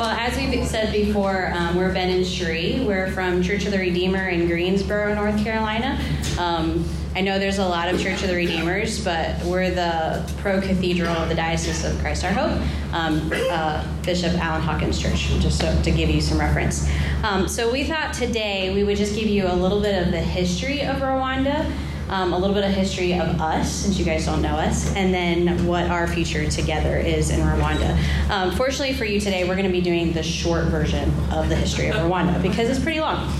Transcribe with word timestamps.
Well, 0.00 0.08
as 0.08 0.34
we've 0.34 0.66
said 0.66 0.94
before, 0.94 1.52
um, 1.54 1.76
we're 1.76 1.92
Ben 1.92 2.08
and 2.08 2.26
Cherie. 2.26 2.82
We're 2.86 3.10
from 3.10 3.42
Church 3.42 3.66
of 3.66 3.72
the 3.72 3.78
Redeemer 3.78 4.30
in 4.30 4.46
Greensboro, 4.46 5.14
North 5.14 5.44
Carolina. 5.44 6.00
Um, 6.38 6.88
I 7.14 7.20
know 7.20 7.38
there's 7.38 7.58
a 7.58 7.66
lot 7.66 7.92
of 7.92 8.00
Church 8.00 8.22
of 8.22 8.28
the 8.28 8.34
Redeemers, 8.34 9.04
but 9.04 9.38
we're 9.44 9.70
the 9.70 10.26
pro 10.38 10.58
cathedral 10.58 11.14
of 11.14 11.28
the 11.28 11.34
Diocese 11.34 11.84
of 11.84 11.98
Christ 11.98 12.24
Our 12.24 12.32
Hope, 12.32 12.62
um, 12.94 13.30
uh, 13.50 13.86
Bishop 14.02 14.32
Alan 14.38 14.62
Hawkins 14.62 14.98
Church, 14.98 15.26
just 15.38 15.60
so, 15.60 15.82
to 15.82 15.90
give 15.90 16.08
you 16.08 16.22
some 16.22 16.40
reference. 16.40 16.88
Um, 17.22 17.46
so 17.46 17.70
we 17.70 17.84
thought 17.84 18.14
today 18.14 18.74
we 18.74 18.84
would 18.84 18.96
just 18.96 19.14
give 19.14 19.28
you 19.28 19.48
a 19.48 19.54
little 19.54 19.82
bit 19.82 20.02
of 20.02 20.12
the 20.12 20.20
history 20.20 20.80
of 20.80 20.96
Rwanda 21.02 21.70
um, 22.10 22.32
a 22.32 22.38
little 22.38 22.54
bit 22.54 22.64
of 22.64 22.72
history 22.72 23.14
of 23.14 23.40
us, 23.40 23.70
since 23.70 23.98
you 23.98 24.04
guys 24.04 24.26
don't 24.26 24.42
know 24.42 24.56
us, 24.56 24.92
and 24.94 25.14
then 25.14 25.64
what 25.66 25.86
our 25.86 26.08
future 26.08 26.48
together 26.50 26.98
is 26.98 27.30
in 27.30 27.40
Rwanda. 27.40 27.96
Um, 28.28 28.50
fortunately 28.56 28.94
for 28.94 29.04
you 29.04 29.20
today, 29.20 29.48
we're 29.48 29.54
going 29.54 29.66
to 29.66 29.72
be 29.72 29.80
doing 29.80 30.12
the 30.12 30.22
short 30.22 30.66
version 30.66 31.08
of 31.30 31.48
the 31.48 31.56
history 31.56 31.88
of 31.88 31.94
Rwanda 31.96 32.42
because 32.42 32.68
it's 32.68 32.80
pretty 32.80 33.00
long. 33.00 33.32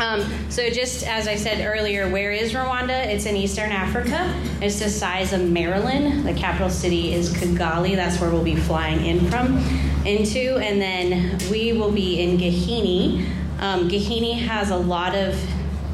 Um, 0.00 0.24
so, 0.48 0.70
just 0.70 1.06
as 1.06 1.28
I 1.28 1.36
said 1.36 1.64
earlier, 1.64 2.08
where 2.08 2.32
is 2.32 2.54
Rwanda? 2.54 3.06
It's 3.06 3.26
in 3.26 3.36
Eastern 3.36 3.70
Africa. 3.70 4.34
It's 4.62 4.78
the 4.78 4.88
size 4.88 5.34
of 5.34 5.48
Maryland. 5.48 6.26
The 6.26 6.32
capital 6.32 6.70
city 6.70 7.12
is 7.12 7.32
Kigali. 7.32 7.94
That's 7.94 8.18
where 8.18 8.30
we'll 8.30 8.42
be 8.42 8.56
flying 8.56 9.04
in 9.04 9.30
from, 9.30 9.58
into, 10.06 10.56
and 10.56 10.80
then 10.80 11.38
we 11.50 11.74
will 11.74 11.92
be 11.92 12.20
in 12.20 12.38
Gahini. 12.38 13.26
Um, 13.60 13.88
Gahini 13.88 14.38
has 14.38 14.70
a 14.70 14.76
lot 14.76 15.14
of 15.14 15.38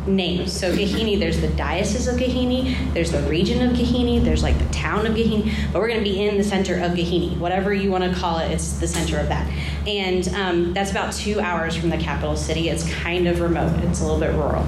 names. 0.09 0.53
So 0.53 0.73
Gahini, 0.73 1.19
there's 1.19 1.41
the 1.41 1.49
Diocese 1.49 2.09
of 2.09 2.17
Gahini, 2.17 2.93
there's 2.95 3.13
the 3.13 3.23
region 3.23 3.63
of 3.63 3.77
Gahini, 3.77 4.23
there's 4.23 4.43
like 4.43 4.59
the 4.59 4.73
town 4.73 5.07
of 5.07 5.15
Gahini, 5.15 5.55
but 5.73 5.81
we're 5.81 5.89
going 5.89 6.03
to 6.03 6.11
be 6.11 6.27
in 6.27 6.37
the 6.37 6.45
center 6.45 6.75
of 6.75 6.93
Gahini, 6.93 7.37
whatever 7.39 7.73
you 7.73 7.91
want 7.91 8.05
to 8.05 8.19
call 8.19 8.39
it, 8.39 8.51
it's 8.51 8.79
the 8.79 8.89
center 8.89 9.19
of 9.19 9.29
that. 9.29 9.51
And 9.87 10.29
um, 10.35 10.75
that's 10.75 10.91
about 10.91 11.13
two 11.13 11.41
hours 11.41 11.77
from 11.77 11.91
the 11.91 11.99
capital 11.99 12.37
city. 12.37 12.69
It's 12.69 12.93
kind 12.95 13.29
of 13.29 13.41
remote, 13.41 13.73
it's 13.85 14.01
a 14.01 14.05
little 14.05 14.21
bit 14.21 14.33
rural. 14.33 14.67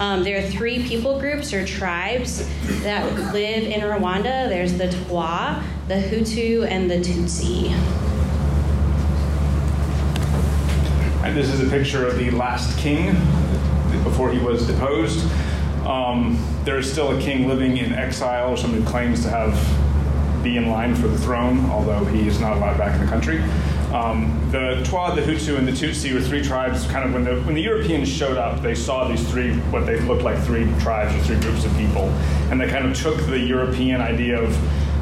Um, 0.00 0.22
there 0.22 0.38
are 0.38 0.48
three 0.48 0.86
people 0.86 1.18
groups 1.18 1.52
or 1.52 1.66
tribes 1.66 2.48
that 2.82 3.32
live 3.32 3.64
in 3.64 3.80
Rwanda 3.80 4.48
there's 4.48 4.74
the 4.74 4.90
Twa, 4.90 5.62
the 5.88 5.94
Hutu, 5.94 6.66
and 6.68 6.90
the 6.90 6.96
Tutsi. 6.96 7.70
And 11.24 11.36
this 11.36 11.50
is 11.50 11.60
a 11.60 11.68
picture 11.68 12.06
of 12.06 12.16
the 12.16 12.30
last 12.30 12.78
king 12.78 13.08
before 14.04 14.30
he 14.30 14.38
was 14.38 14.66
deposed. 14.66 15.26
Um, 15.86 16.38
there 16.64 16.78
is 16.78 16.90
still 16.90 17.16
a 17.16 17.20
king 17.20 17.48
living 17.48 17.78
in 17.78 17.92
exile, 17.92 18.50
or 18.50 18.56
someone 18.56 18.82
who 18.82 18.88
claims 18.88 19.22
to 19.22 19.30
have 19.30 19.54
be 20.42 20.56
in 20.56 20.68
line 20.68 20.94
for 20.94 21.08
the 21.08 21.18
throne, 21.18 21.68
although 21.70 22.04
he 22.06 22.28
is 22.28 22.40
not 22.40 22.56
allowed 22.56 22.78
back 22.78 22.94
in 22.94 23.04
the 23.04 23.10
country. 23.10 23.42
Um, 23.92 24.38
the 24.52 24.82
Twa, 24.84 25.14
the 25.14 25.22
Hutu, 25.22 25.56
and 25.56 25.66
the 25.66 25.72
Tutsi 25.72 26.12
were 26.12 26.20
three 26.20 26.42
tribes. 26.42 26.86
Kind 26.86 27.06
of 27.06 27.14
when 27.14 27.24
the 27.24 27.40
when 27.42 27.54
the 27.54 27.62
Europeans 27.62 28.08
showed 28.08 28.36
up, 28.36 28.60
they 28.60 28.74
saw 28.74 29.08
these 29.08 29.26
three 29.30 29.54
what 29.70 29.86
they 29.86 29.98
looked 30.00 30.22
like 30.22 30.38
three 30.40 30.70
tribes 30.78 31.14
or 31.14 31.18
three 31.20 31.40
groups 31.40 31.64
of 31.64 31.74
people, 31.76 32.04
and 32.50 32.60
they 32.60 32.68
kind 32.68 32.86
of 32.86 32.94
took 32.94 33.16
the 33.26 33.38
European 33.38 34.00
idea 34.00 34.40
of 34.40 34.56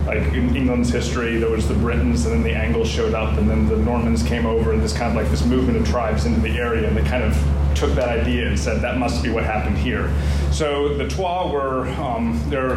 like 0.07 0.23
in 0.35 0.55
England's 0.55 0.89
history, 0.89 1.37
there 1.37 1.51
was 1.51 1.67
the 1.67 1.75
Britons, 1.75 2.27
and 2.27 2.35
then 2.37 2.43
the 2.45 2.57
Angles 2.57 2.89
showed 2.89 3.13
up, 3.13 3.37
and 3.39 3.51
then 3.51 3.67
the 3.67 3.77
Normans 3.77 4.23
came 4.23 4.47
over, 4.47 4.73
and 4.73 4.81
this 4.81 4.97
kind 4.97 5.11
of 5.11 5.17
like 5.21 5.29
this 5.33 5.45
movement 5.45 5.79
of 5.79 5.89
tribes 5.89 6.27
into 6.27 6.41
the 6.41 6.57
area, 6.57 6.87
and 6.87 6.97
they 6.97 7.03
kind 7.03 7.25
of 7.25 7.35
took 7.77 7.95
that 7.95 8.09
idea 8.09 8.49
and 8.49 8.59
said 8.59 8.81
that 8.81 8.99
must 8.99 9.23
be 9.23 9.31
what 9.31 9.45
happened 9.45 9.79
here. 9.79 10.13
So 10.51 10.97
the 10.97 11.09
Twa 11.09 11.51
were 11.53 11.89
um, 12.01 12.43
they're 12.49 12.77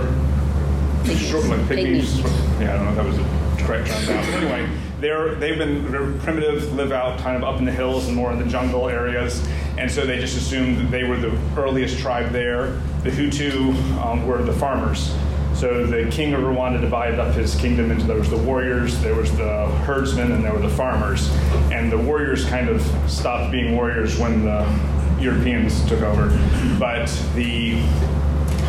short, 1.16 1.46
like 1.46 1.62
pygmies. 1.62 2.22
Yeah, 2.60 2.74
I 2.74 2.78
don't 2.78 2.86
know 2.86 2.90
if 2.92 2.96
that 2.98 3.06
was 3.06 3.18
the 3.18 3.64
correct 3.64 3.88
term 3.88 4.06
but 4.08 4.44
anyway, 4.44 4.70
they're 5.00 5.36
they've 5.36 5.58
been 5.58 5.84
very 5.88 6.14
primitive, 6.20 6.74
live 6.74 6.92
out 6.92 7.20
kind 7.20 7.38
of 7.38 7.44
up 7.44 7.60
in 7.60 7.66
the 7.66 7.72
hills 7.72 8.08
and 8.08 8.16
more 8.16 8.32
in 8.32 8.40
the 8.40 8.46
jungle 8.46 8.90
areas, 8.90 9.48
and 9.78 9.90
so 9.90 10.06
they 10.06 10.20
just 10.20 10.38
assumed 10.38 10.78
that 10.78 10.92
they 10.92 11.04
were 11.04 11.18
the 11.18 11.38
earliest 11.58 12.00
tribe 12.00 12.32
there. 12.32 12.82
The 13.04 13.10
Hutu 13.10 13.74
um, 14.04 14.28
were 14.28 14.44
the 14.44 14.54
farmers. 14.54 15.16
So 15.60 15.86
the 15.86 16.10
king 16.10 16.34
of 16.34 16.40
Rwanda 16.40 16.80
divided 16.80 17.20
up 17.20 17.36
his 17.36 17.54
kingdom 17.54 17.92
into 17.92 18.08
there 18.08 18.18
was 18.18 18.30
the 18.30 18.38
warriors, 18.38 18.98
there 19.02 19.14
was 19.14 19.36
the 19.36 19.68
herdsmen, 19.84 20.32
and 20.32 20.42
there 20.42 20.54
were 20.54 20.62
the 20.62 20.70
farmers. 20.70 21.30
And 21.70 21.92
the 21.92 21.98
warriors 21.98 22.46
kind 22.46 22.70
of 22.70 22.82
stopped 23.12 23.52
being 23.52 23.76
warriors 23.76 24.18
when 24.18 24.46
the 24.46 24.66
Europeans 25.20 25.86
took 25.90 26.02
over. 26.02 26.30
But 26.80 27.08
the 27.36 27.74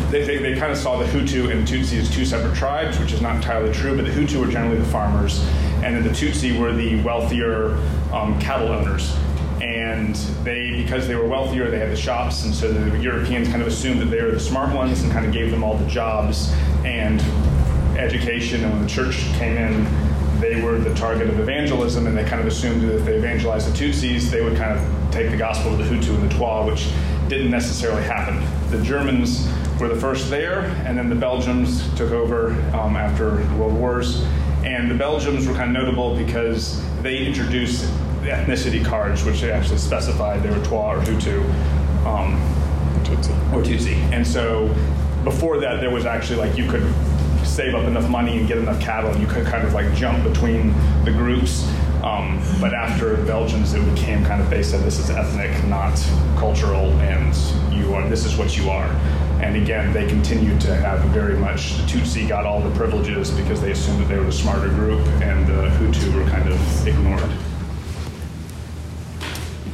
they, 0.09 0.25
they, 0.25 0.39
they, 0.39 0.59
kind 0.59 0.73
of 0.73 0.77
saw 0.77 0.97
the 0.97 1.05
Hutu 1.05 1.49
and 1.49 1.65
Tutsi 1.65 1.97
as 1.97 2.13
two 2.13 2.25
separate 2.25 2.55
tribes, 2.57 2.99
which 2.99 3.13
is 3.13 3.21
not 3.21 3.37
entirely 3.37 3.71
true, 3.71 3.95
but 3.95 4.03
the 4.03 4.11
Hutu 4.11 4.45
were 4.45 4.51
generally 4.51 4.77
the 4.77 4.83
farmers, 4.83 5.47
and 5.83 5.95
then 5.95 6.03
the 6.03 6.09
Tutsi 6.09 6.59
were 6.59 6.73
the 6.73 7.01
wealthier 7.03 7.77
um, 8.11 8.37
cattle 8.41 8.67
owners 8.67 9.15
and 9.91 10.15
they 10.43 10.71
because 10.71 11.07
they 11.07 11.15
were 11.15 11.27
wealthier 11.27 11.69
they 11.69 11.79
had 11.79 11.91
the 11.91 11.95
shops 11.95 12.45
and 12.45 12.53
so 12.53 12.71
the 12.71 12.97
europeans 12.99 13.47
kind 13.47 13.61
of 13.61 13.67
assumed 13.67 13.99
that 13.99 14.05
they 14.05 14.21
were 14.21 14.31
the 14.31 14.39
smart 14.39 14.73
ones 14.73 15.03
and 15.03 15.11
kind 15.11 15.25
of 15.25 15.33
gave 15.33 15.51
them 15.51 15.63
all 15.63 15.77
the 15.77 15.87
jobs 15.87 16.53
and 16.85 17.21
education. 17.97 18.63
And 18.63 18.73
when 18.73 18.81
the 18.81 18.89
church 18.89 19.17
came 19.33 19.57
in 19.57 19.85
they 20.39 20.59
were 20.59 20.79
the 20.79 20.93
target 20.95 21.29
of 21.29 21.39
evangelism 21.39 22.07
and 22.07 22.17
they 22.17 22.23
kind 22.23 22.41
of 22.41 22.47
assumed 22.47 22.81
that 22.81 22.95
if 22.95 23.05
they 23.05 23.15
evangelized 23.15 23.71
the 23.71 23.77
tutsis 23.77 24.31
they 24.31 24.41
would 24.43 24.57
kind 24.57 24.77
of 24.77 25.11
take 25.11 25.29
the 25.29 25.37
gospel 25.37 25.77
to 25.77 25.83
the 25.83 25.83
hutu 25.83 26.15
and 26.15 26.29
the 26.29 26.33
twa 26.33 26.65
which 26.65 26.89
didn't 27.27 27.51
necessarily 27.51 28.01
happen. 28.03 28.41
The 28.71 28.83
germans 28.83 29.47
were 29.79 29.87
the 29.87 29.99
first 29.99 30.29
there 30.29 30.61
and 30.85 30.97
then 30.97 31.09
the 31.09 31.15
belgians 31.15 31.87
took 31.95 32.11
over 32.11 32.53
um, 32.73 32.95
after 32.95 33.35
world 33.57 33.73
wars 33.73 34.25
and 34.71 34.89
the 34.89 34.95
belgians 34.95 35.47
were 35.47 35.53
kind 35.53 35.75
of 35.75 35.83
notable 35.83 36.15
because 36.15 36.81
they 37.01 37.25
introduced 37.25 37.85
ethnicity 38.21 38.83
cards, 38.83 39.23
which 39.23 39.41
they 39.41 39.51
actually 39.51 39.77
specified 39.77 40.43
they 40.43 40.49
were 40.49 40.63
Twa 40.63 40.95
or 40.95 40.99
Hutu. 41.01 41.43
Um, 42.05 42.39
Tutsi. 43.03 43.53
Or 43.53 43.61
Tutsi. 43.61 43.95
And 44.11 44.25
so 44.25 44.67
before 45.23 45.59
that, 45.59 45.81
there 45.81 45.89
was 45.89 46.05
actually 46.05 46.37
like 46.37 46.57
you 46.57 46.69
could 46.69 46.83
save 47.43 47.75
up 47.75 47.85
enough 47.85 48.09
money 48.09 48.37
and 48.37 48.47
get 48.47 48.57
enough 48.57 48.79
cattle, 48.79 49.11
and 49.11 49.19
you 49.19 49.27
could 49.27 49.45
kind 49.45 49.65
of 49.65 49.73
like 49.73 49.93
jump 49.95 50.23
between 50.23 50.73
the 51.03 51.11
groups. 51.11 51.67
Um, 52.03 52.41
but 52.59 52.73
after 52.73 53.17
Belgians, 53.25 53.73
it 53.73 53.93
became 53.93 54.25
kind 54.25 54.41
of 54.41 54.49
they 54.49 54.63
said 54.63 54.83
this 54.83 54.97
is 54.97 55.09
ethnic, 55.09 55.51
not 55.65 55.95
cultural, 56.37 56.91
and 57.01 57.35
you 57.73 57.93
are 57.93 58.07
this 58.07 58.25
is 58.25 58.37
what 58.37 58.57
you 58.57 58.69
are. 58.69 58.89
And 59.41 59.55
again, 59.55 59.91
they 59.91 60.07
continued 60.07 60.61
to 60.61 60.75
have 60.75 61.01
very 61.09 61.35
much 61.35 61.75
the 61.77 61.83
Tutsi 61.83 62.27
got 62.27 62.45
all 62.45 62.61
the 62.61 62.73
privileges 62.75 63.31
because 63.31 63.59
they 63.59 63.71
assumed 63.71 64.01
that 64.01 64.07
they 64.07 64.19
were 64.19 64.25
the 64.25 64.31
smarter 64.31 64.69
group, 64.69 65.05
and 65.23 65.47
the 65.47 65.67
Hutu 65.77 66.13
were 66.13 66.29
kind 66.29 66.47
of 66.47 66.87
ignored. 66.87 67.31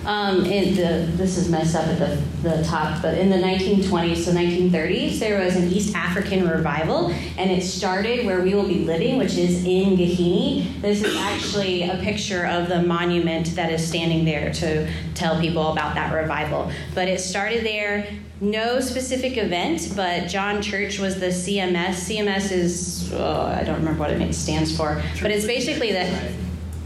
Um, 0.05 0.43
the, 0.43 1.11
this 1.17 1.37
is 1.37 1.49
messed 1.49 1.75
up 1.75 1.85
at 1.85 1.99
the, 1.99 2.49
the 2.49 2.63
top, 2.63 3.01
but 3.01 3.17
in 3.17 3.29
the 3.29 3.35
1920s, 3.35 4.23
so 4.23 4.31
1930s, 4.31 5.19
there 5.19 5.43
was 5.43 5.57
an 5.57 5.67
East 5.67 5.93
African 5.97 6.47
revival, 6.47 7.11
and 7.37 7.51
it 7.51 7.61
started 7.61 8.25
where 8.25 8.41
we 8.41 8.53
will 8.53 8.69
be 8.69 8.85
living, 8.85 9.17
which 9.17 9.35
is 9.35 9.65
in 9.65 9.97
Gahini. 9.97 10.79
This 10.81 11.03
is 11.03 11.17
actually 11.17 11.89
a 11.89 11.97
picture 11.97 12.45
of 12.45 12.69
the 12.69 12.83
monument 12.83 13.47
that 13.55 13.69
is 13.69 13.85
standing 13.85 14.23
there 14.23 14.53
to 14.53 14.89
tell 15.13 15.41
people 15.41 15.73
about 15.73 15.93
that 15.95 16.13
revival. 16.13 16.71
But 16.95 17.09
it 17.09 17.19
started 17.19 17.65
there. 17.65 18.07
No 18.39 18.79
specific 18.79 19.37
event, 19.37 19.93
but 19.95 20.27
John 20.27 20.61
Church 20.61 20.99
was 20.99 21.19
the 21.19 21.27
CMS. 21.27 21.95
CMS 22.07 22.51
is, 22.51 23.11
oh, 23.13 23.41
I 23.41 23.63
don't 23.63 23.77
remember 23.77 24.01
what 24.01 24.11
it 24.11 24.35
stands 24.35 24.75
for, 24.75 25.01
but 25.21 25.31
it's 25.31 25.45
basically 25.45 25.91
that. 25.93 26.31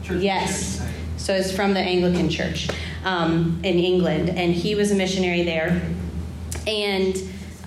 Yes. 0.10 0.82
So 1.18 1.34
it's 1.34 1.52
from 1.52 1.74
the 1.74 1.80
Anglican 1.82 2.30
Church 2.30 2.70
um, 3.04 3.60
in 3.64 3.80
England, 3.80 4.30
and 4.30 4.54
he 4.54 4.76
was 4.76 4.92
a 4.92 4.96
missionary 4.96 5.44
there. 5.44 5.82
And 6.66 7.18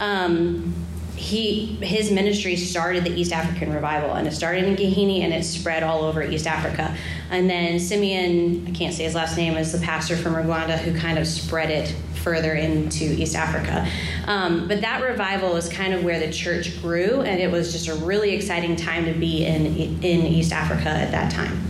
um, 0.01 0.75
he 1.15 1.77
his 1.77 2.11
ministry 2.11 2.57
started 2.57 3.05
the 3.05 3.13
East 3.13 3.33
African 3.33 3.73
revival, 3.73 4.15
and 4.15 4.27
it 4.27 4.33
started 4.33 4.65
in 4.65 4.77
Gahini 4.77 5.21
and 5.21 5.33
it 5.33 5.45
spread 5.45 5.83
all 5.83 6.03
over 6.03 6.23
East 6.23 6.47
Africa. 6.47 6.97
And 7.31 7.49
then 7.49 7.79
Simeon, 7.79 8.67
I 8.67 8.71
can't 8.71 8.95
say 8.95 9.05
his 9.05 9.15
last 9.15 9.37
name, 9.37 9.57
is 9.57 9.73
the 9.73 9.85
pastor 9.85 10.17
from 10.17 10.35
Rwanda 10.35 10.79
who 10.79 10.99
kind 10.99 11.19
of 11.19 11.27
spread 11.27 11.71
it 11.71 11.95
further 12.25 12.55
into 12.55 13.05
East 13.05 13.37
Africa. 13.37 13.87
Um, 14.27 14.67
but 14.67 14.81
that 14.81 15.03
revival 15.03 15.55
is 15.57 15.69
kind 15.69 15.93
of 15.93 16.03
where 16.03 16.19
the 16.19 16.33
church 16.33 16.81
grew, 16.81 17.21
and 17.21 17.39
it 17.39 17.51
was 17.51 17.71
just 17.71 17.89
a 17.89 17.95
really 17.95 18.35
exciting 18.35 18.75
time 18.75 19.05
to 19.05 19.13
be 19.13 19.45
in 19.45 19.67
in 20.03 20.27
East 20.27 20.53
Africa 20.53 20.89
at 20.89 21.13
that 21.13 21.31
time. 21.31 21.61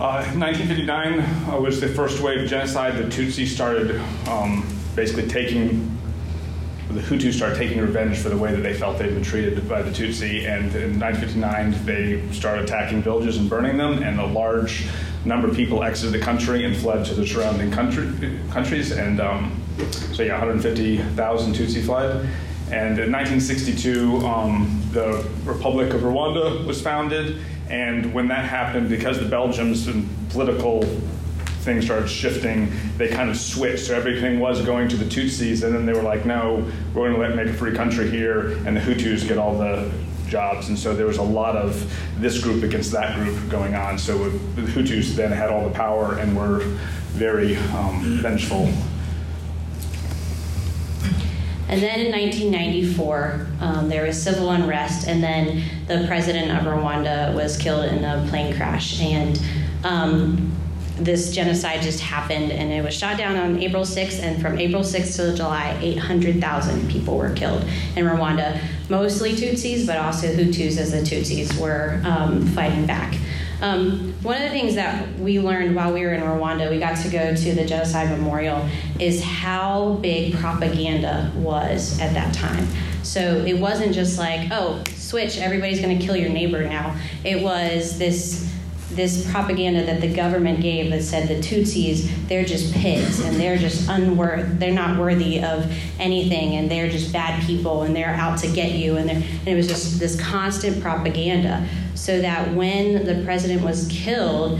1959 0.00 1.20
uh, 1.20 1.60
was 1.60 1.80
the 1.80 1.88
first 1.88 2.20
wave 2.20 2.42
of 2.42 2.48
genocide. 2.48 2.96
The 2.96 3.04
Tutsi 3.04 3.46
started 3.46 4.00
um, 4.28 4.66
basically 4.96 5.28
taking, 5.28 5.98
the 6.90 7.00
Hutu 7.00 7.32
started 7.32 7.58
taking 7.58 7.80
revenge 7.80 8.18
for 8.18 8.30
the 8.30 8.36
way 8.36 8.54
that 8.54 8.62
they 8.62 8.72
felt 8.72 8.98
they'd 8.98 9.08
been 9.10 9.22
treated 9.22 9.68
by 9.68 9.82
the 9.82 9.90
Tutsi. 9.90 10.46
And 10.48 10.74
in 10.74 10.98
1959, 10.98 11.84
they 11.84 12.32
started 12.32 12.64
attacking 12.64 13.02
villages 13.02 13.36
and 13.36 13.50
burning 13.50 13.76
them, 13.76 14.02
and 14.02 14.18
a 14.18 14.26
large 14.26 14.86
number 15.24 15.48
of 15.48 15.56
people 15.56 15.82
exited 15.82 16.18
the 16.18 16.24
country 16.24 16.64
and 16.64 16.76
fled 16.76 17.04
to 17.06 17.14
the 17.14 17.26
surrounding 17.26 17.70
country, 17.70 18.38
countries. 18.50 18.92
And 18.92 19.20
um, 19.20 19.60
so, 20.12 20.22
yeah, 20.22 20.38
150,000 20.38 21.54
Tutsi 21.54 21.84
fled. 21.84 22.28
And 22.70 22.98
in 22.98 23.10
1962, 23.10 24.18
um, 24.26 24.82
the 24.92 25.28
Republic 25.44 25.92
of 25.92 26.02
Rwanda 26.02 26.64
was 26.66 26.80
founded, 26.80 27.38
And 27.68 28.12
when 28.14 28.28
that 28.28 28.44
happened, 28.44 28.88
because 28.88 29.18
the 29.18 29.28
Belgians 29.28 29.86
and 29.86 30.08
political 30.30 30.82
things 31.62 31.84
started 31.84 32.08
shifting, 32.08 32.72
they 32.96 33.08
kind 33.08 33.28
of 33.28 33.36
switched. 33.36 33.86
So 33.86 33.94
everything 33.94 34.40
was 34.40 34.62
going 34.62 34.88
to 34.88 34.96
the 34.96 35.04
Tutsis, 35.04 35.62
and 35.62 35.74
then 35.74 35.84
they 35.84 35.92
were 35.92 36.02
like, 36.02 36.24
no, 36.24 36.64
we're 36.94 37.12
going 37.12 37.30
to 37.30 37.36
make 37.36 37.48
a 37.48 37.52
free 37.52 37.74
country 37.74 38.10
here, 38.10 38.52
and 38.66 38.76
the 38.76 38.80
Hutus 38.80 39.26
get 39.26 39.38
all 39.38 39.58
the 39.58 39.90
jobs. 40.30 40.68
And 40.68 40.78
so 40.78 40.94
there 40.94 41.06
was 41.06 41.18
a 41.18 41.22
lot 41.22 41.56
of 41.56 41.92
this 42.18 42.42
group 42.42 42.62
against 42.62 42.92
that 42.92 43.16
group 43.16 43.50
going 43.50 43.74
on. 43.74 43.98
So 43.98 44.30
the 44.30 44.62
Hutus 44.62 45.14
then 45.14 45.32
had 45.32 45.50
all 45.50 45.68
the 45.68 45.74
power 45.74 46.18
and 46.18 46.36
were 46.36 46.60
very 47.10 47.56
um, 47.56 48.00
vengeful. 48.22 48.72
And 51.68 51.80
then 51.80 52.00
in 52.00 52.10
1994, 52.10 53.46
um, 53.60 53.88
there 53.88 54.04
was 54.04 54.20
civil 54.20 54.50
unrest, 54.50 55.06
and 55.06 55.22
then 55.22 55.62
the 55.86 56.04
president 56.08 56.50
of 56.50 56.66
Rwanda 56.66 57.32
was 57.32 57.56
killed 57.56 57.84
in 57.84 58.02
a 58.02 58.26
plane 58.28 58.56
crash. 58.56 59.00
And 59.00 59.40
um, 59.84 60.52
this 61.04 61.32
genocide 61.32 61.82
just 61.82 62.00
happened, 62.00 62.52
and 62.52 62.72
it 62.72 62.84
was 62.84 62.94
shot 62.94 63.16
down 63.16 63.36
on 63.36 63.58
April 63.58 63.84
6th. 63.84 64.20
And 64.20 64.40
from 64.40 64.58
April 64.58 64.82
6th 64.82 65.16
to 65.16 65.34
July, 65.34 65.76
800,000 65.80 66.90
people 66.90 67.16
were 67.16 67.32
killed 67.34 67.62
in 67.96 68.04
Rwanda, 68.06 68.60
mostly 68.88 69.32
Tutsis, 69.32 69.86
but 69.86 69.96
also 69.96 70.28
Hutus, 70.28 70.78
as 70.78 70.92
the 70.92 70.98
Tutsis 70.98 71.58
were 71.60 72.00
um, 72.04 72.46
fighting 72.48 72.86
back. 72.86 73.14
Um, 73.62 74.14
one 74.22 74.36
of 74.36 74.42
the 74.42 74.48
things 74.48 74.74
that 74.76 75.18
we 75.18 75.38
learned 75.38 75.76
while 75.76 75.92
we 75.92 76.00
were 76.02 76.14
in 76.14 76.22
Rwanda, 76.22 76.70
we 76.70 76.78
got 76.78 76.96
to 77.02 77.10
go 77.10 77.34
to 77.34 77.54
the 77.54 77.64
Genocide 77.64 78.10
Memorial, 78.10 78.66
is 78.98 79.22
how 79.22 79.98
big 80.00 80.34
propaganda 80.34 81.30
was 81.36 82.00
at 82.00 82.14
that 82.14 82.32
time. 82.32 82.66
So 83.02 83.44
it 83.44 83.58
wasn't 83.58 83.94
just 83.94 84.18
like, 84.18 84.48
oh, 84.50 84.82
switch, 84.94 85.38
everybody's 85.38 85.80
going 85.80 85.98
to 85.98 86.04
kill 86.04 86.16
your 86.16 86.30
neighbor 86.30 86.62
now. 86.64 86.98
It 87.24 87.42
was 87.42 87.98
this 87.98 88.50
this 88.90 89.30
propaganda 89.30 89.84
that 89.86 90.00
the 90.00 90.12
government 90.12 90.60
gave 90.60 90.90
that 90.90 91.02
said 91.02 91.28
the 91.28 91.36
Tutsis, 91.36 92.10
they're 92.28 92.44
just 92.44 92.74
pigs 92.74 93.20
and 93.20 93.36
they're 93.36 93.56
just 93.56 93.88
unworth, 93.88 94.58
they're 94.58 94.72
not 94.72 94.98
worthy 94.98 95.42
of 95.42 95.72
anything 95.98 96.56
and 96.56 96.70
they're 96.70 96.90
just 96.90 97.12
bad 97.12 97.42
people 97.44 97.82
and 97.82 97.94
they're 97.94 98.14
out 98.14 98.38
to 98.38 98.48
get 98.48 98.72
you. 98.72 98.96
And, 98.96 99.10
and 99.10 99.48
it 99.48 99.54
was 99.54 99.68
just 99.68 99.98
this 99.98 100.20
constant 100.20 100.82
propaganda. 100.82 101.66
So 101.94 102.20
that 102.20 102.54
when 102.54 103.04
the 103.04 103.22
president 103.24 103.62
was 103.62 103.86
killed, 103.88 104.58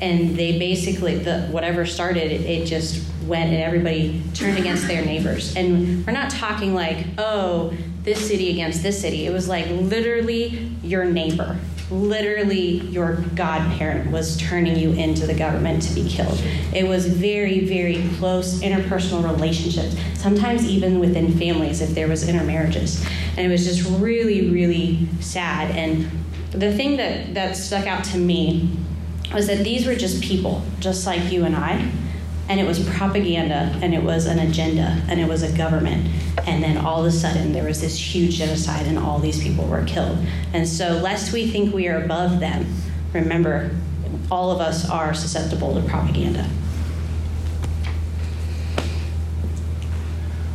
and 0.00 0.36
they 0.36 0.58
basically 0.58 1.16
the 1.16 1.42
whatever 1.46 1.86
started 1.86 2.30
it, 2.30 2.42
it, 2.42 2.66
just 2.66 3.02
went 3.22 3.50
and 3.50 3.62
everybody 3.62 4.22
turned 4.34 4.58
against 4.58 4.86
their 4.86 5.02
neighbors 5.02 5.56
and 5.56 6.06
we're 6.06 6.12
not 6.12 6.30
talking 6.30 6.74
like 6.74 7.06
oh 7.16 7.72
this 8.02 8.28
city 8.28 8.50
against 8.50 8.82
this 8.82 9.00
city 9.00 9.24
it 9.24 9.32
was 9.32 9.48
like 9.48 9.66
literally 9.70 10.70
your 10.82 11.06
neighbor 11.06 11.58
literally 11.94 12.80
your 12.90 13.16
godparent 13.34 14.10
was 14.10 14.36
turning 14.36 14.76
you 14.76 14.92
into 14.92 15.26
the 15.26 15.34
government 15.34 15.82
to 15.84 15.94
be 15.94 16.08
killed. 16.08 16.40
It 16.74 16.86
was 16.86 17.06
very, 17.06 17.60
very 17.60 18.08
close 18.18 18.60
interpersonal 18.60 19.24
relationships, 19.24 19.96
sometimes 20.14 20.66
even 20.66 20.98
within 20.98 21.38
families 21.38 21.80
if 21.80 21.90
there 21.90 22.08
was 22.08 22.28
intermarriages. 22.28 23.04
And 23.36 23.46
it 23.46 23.48
was 23.48 23.64
just 23.64 23.88
really, 24.00 24.50
really 24.50 25.08
sad. 25.20 25.70
And 25.76 26.10
the 26.50 26.72
thing 26.72 26.96
that, 26.96 27.34
that 27.34 27.56
stuck 27.56 27.86
out 27.86 28.04
to 28.04 28.18
me 28.18 28.70
was 29.32 29.46
that 29.46 29.64
these 29.64 29.86
were 29.86 29.94
just 29.94 30.22
people, 30.22 30.62
just 30.80 31.06
like 31.06 31.32
you 31.32 31.44
and 31.44 31.56
I 31.56 31.90
and 32.48 32.60
it 32.60 32.66
was 32.66 32.86
propaganda 32.90 33.76
and 33.82 33.94
it 33.94 34.02
was 34.02 34.26
an 34.26 34.38
agenda 34.38 35.00
and 35.08 35.18
it 35.18 35.26
was 35.28 35.42
a 35.42 35.56
government. 35.56 36.06
And 36.46 36.62
then 36.62 36.76
all 36.76 37.00
of 37.00 37.06
a 37.06 37.12
sudden 37.12 37.52
there 37.52 37.64
was 37.64 37.80
this 37.80 37.98
huge 37.98 38.36
genocide 38.36 38.86
and 38.86 38.98
all 38.98 39.18
these 39.18 39.42
people 39.42 39.64
were 39.66 39.84
killed. 39.84 40.18
And 40.52 40.68
so 40.68 40.98
lest 40.98 41.32
we 41.32 41.46
think 41.46 41.74
we 41.74 41.88
are 41.88 42.02
above 42.02 42.40
them 42.40 42.66
remember 43.12 43.70
all 44.30 44.50
of 44.50 44.60
us 44.60 44.88
are 44.88 45.14
susceptible 45.14 45.74
to 45.80 45.88
propaganda. 45.88 46.48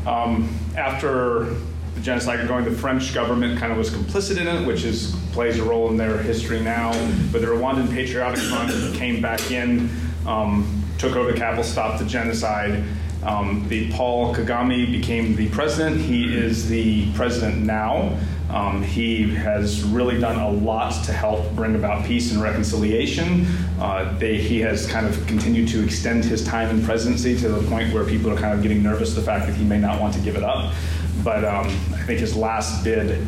Um, 0.05 0.55
after 0.77 1.55
the 1.95 2.01
genocide 2.01 2.47
going 2.47 2.65
the 2.65 2.71
french 2.71 3.13
government 3.13 3.59
kind 3.59 3.71
of 3.71 3.77
was 3.77 3.89
complicit 3.89 4.37
in 4.37 4.47
it 4.47 4.65
which 4.65 4.83
is 4.83 5.15
plays 5.31 5.59
a 5.59 5.63
role 5.63 5.89
in 5.89 5.97
their 5.97 6.17
history 6.17 6.59
now. 6.59 6.91
But 7.31 7.41
the 7.41 7.47
rwandan 7.47 7.91
patriotic 7.91 8.39
front 8.39 8.71
came 8.95 9.21
back 9.21 9.51
in. 9.51 9.89
Um, 10.25 10.78
took 10.99 11.15
over 11.15 11.31
the 11.31 11.37
capital, 11.37 11.63
stopped 11.63 11.97
the 11.97 12.05
genocide. 12.05 12.83
Um, 13.23 13.67
the 13.67 13.91
Paul 13.91 14.33
Kagame 14.35 14.91
became 14.91 15.35
the 15.35 15.49
president. 15.49 15.99
He 15.99 16.37
is 16.37 16.69
the 16.69 17.11
president 17.13 17.65
now. 17.65 18.17
Um, 18.49 18.81
he 18.81 19.29
has 19.35 19.83
really 19.83 20.19
done 20.19 20.37
a 20.37 20.49
lot 20.49 21.05
to 21.05 21.13
help 21.13 21.51
bring 21.55 21.75
about 21.75 22.05
peace 22.05 22.31
and 22.31 22.41
reconciliation. 22.41 23.45
Uh, 23.79 24.17
they, 24.17 24.37
he 24.37 24.59
has 24.61 24.87
kind 24.87 25.05
of 25.05 25.25
continued 25.27 25.67
to 25.69 25.83
extend 25.83 26.25
his 26.25 26.43
time 26.43 26.69
in 26.69 26.83
presidency 26.83 27.37
to 27.39 27.49
the 27.49 27.69
point 27.69 27.93
where 27.93 28.03
people 28.03 28.31
are 28.31 28.37
kind 28.37 28.53
of 28.53 28.63
getting 28.63 28.81
nervous 28.81 29.13
the 29.13 29.21
fact 29.21 29.45
that 29.45 29.55
he 29.55 29.63
may 29.63 29.77
not 29.77 30.01
want 30.01 30.13
to 30.15 30.19
give 30.21 30.35
it 30.35 30.43
up. 30.43 30.73
But 31.23 31.45
um, 31.45 31.67
I 31.67 32.03
think 32.03 32.19
his 32.19 32.35
last 32.35 32.83
bid 32.83 33.25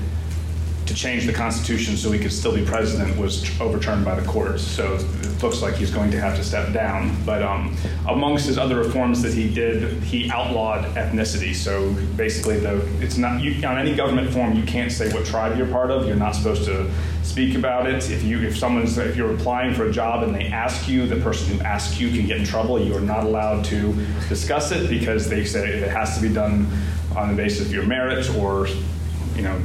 to 0.92 0.98
change 0.98 1.26
the 1.26 1.32
Constitution 1.32 1.96
so 1.96 2.12
he 2.12 2.20
could 2.20 2.34
still 2.34 2.54
be 2.54 2.66
president 2.66 3.18
was 3.18 3.50
overturned 3.62 4.04
by 4.04 4.20
the 4.20 4.28
courts. 4.28 4.62
So 4.62 4.96
it 4.96 5.42
looks 5.42 5.62
like 5.62 5.76
he's 5.76 5.90
going 5.90 6.12
to 6.12 6.20
have 6.20 6.36
to 6.36 6.44
step 6.44 6.74
down. 6.74 7.16
But 7.26 7.42
um, 7.44 7.78
amongst 8.10 8.46
his 8.46 8.58
other 8.58 8.78
reforms 8.78 9.22
that 9.22 9.34
he 9.34 9.52
did, 9.54 10.04
he 10.04 10.30
outlawed 10.30 10.84
ethnicity. 10.96 11.56
So 11.56 11.94
basically, 12.18 12.60
the 12.60 12.86
it's 13.00 13.18
not 13.18 13.42
you, 13.42 13.66
on 13.66 13.78
any 13.78 13.96
government 13.96 14.34
form 14.34 14.54
you 14.54 14.64
can't 14.64 14.92
say 14.92 15.12
what 15.14 15.26
tribe 15.26 15.58
you're 15.58 15.68
part 15.68 15.92
of. 15.92 16.08
You're 16.08 16.18
not 16.18 16.36
supposed 16.36 16.66
to 16.66 16.92
speak 17.24 17.56
about 17.56 17.90
it. 17.90 18.10
If 18.12 18.24
you 18.24 18.42
if 18.42 18.58
someone's 18.58 18.98
if 18.98 19.16
you're 19.16 19.34
applying 19.34 19.74
for 19.74 19.86
a 19.86 19.92
job 19.92 20.24
and 20.24 20.36
they 20.36 20.48
ask 20.48 20.90
you, 20.90 21.08
the 21.08 21.22
person 21.22 21.56
who 21.56 21.64
asks 21.64 22.02
you 22.02 22.10
can 22.10 22.28
get 22.28 22.38
in 22.38 22.46
trouble. 22.46 22.78
You 22.82 22.98
are 22.98 23.02
not 23.02 23.24
allowed 23.24 23.64
to 23.66 23.94
discuss 24.28 24.74
it 24.74 24.90
because 24.90 25.30
they 25.30 25.46
say 25.46 25.70
it 25.70 25.90
has 25.90 26.16
to 26.16 26.22
be 26.22 26.34
done 26.34 26.68
on 27.16 27.30
the 27.30 27.36
basis 27.36 27.68
of 27.68 27.74
your 27.74 27.86
merit 27.86 28.30
or 28.36 28.68
you 29.36 29.44
know 29.44 29.58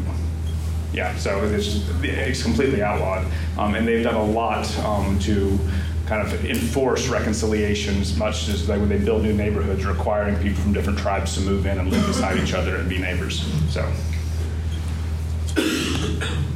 yeah, 0.96 1.14
so 1.16 1.44
it's, 1.44 1.86
it's 2.02 2.42
completely 2.42 2.82
outlawed. 2.82 3.26
Um, 3.58 3.74
and 3.74 3.86
they've 3.86 4.02
done 4.02 4.14
a 4.14 4.24
lot 4.24 4.66
um, 4.78 5.18
to 5.20 5.58
kind 6.06 6.26
of 6.26 6.44
enforce 6.46 7.08
reconciliations, 7.08 8.16
much 8.16 8.48
as 8.48 8.66
like 8.66 8.80
when 8.80 8.88
they 8.88 8.98
build 8.98 9.22
new 9.22 9.34
neighborhoods, 9.34 9.84
requiring 9.84 10.36
people 10.38 10.62
from 10.62 10.72
different 10.72 10.98
tribes 10.98 11.34
to 11.34 11.42
move 11.42 11.66
in 11.66 11.78
and 11.78 11.90
live 11.90 12.06
beside 12.06 12.38
each 12.38 12.54
other 12.54 12.76
and 12.76 12.88
be 12.88 12.96
neighbors. 12.96 13.44
So. 13.68 13.92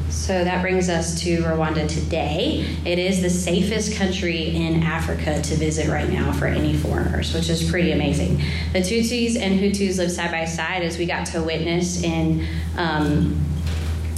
So 0.09 0.45
that 0.45 0.63
brings 0.63 0.89
us 0.89 1.21
to 1.23 1.39
Rwanda 1.43 1.89
today. 1.89 2.77
It 2.85 2.99
is 2.99 3.21
the 3.21 3.31
safest 3.31 3.97
country 3.97 4.55
in 4.55 4.83
Africa 4.83 5.43
to 5.43 5.55
visit 5.57 5.89
right 5.89 6.09
now 6.09 6.33
for 6.33 6.47
any 6.47 6.75
foreigners, 6.77 7.35
which 7.35 7.51
is 7.51 7.69
pretty 7.69 7.93
amazing. 7.93 8.41
The 8.73 8.79
Tutsis 8.79 9.39
and 9.39 9.59
Hutus 9.59 9.99
live 9.99 10.11
side 10.11 10.31
by 10.31 10.45
side, 10.45 10.83
as 10.83 10.99
we 10.99 11.07
got 11.07 11.27
to 11.29 11.43
witness 11.43 12.03
in 12.03 12.47
um, 12.77 13.45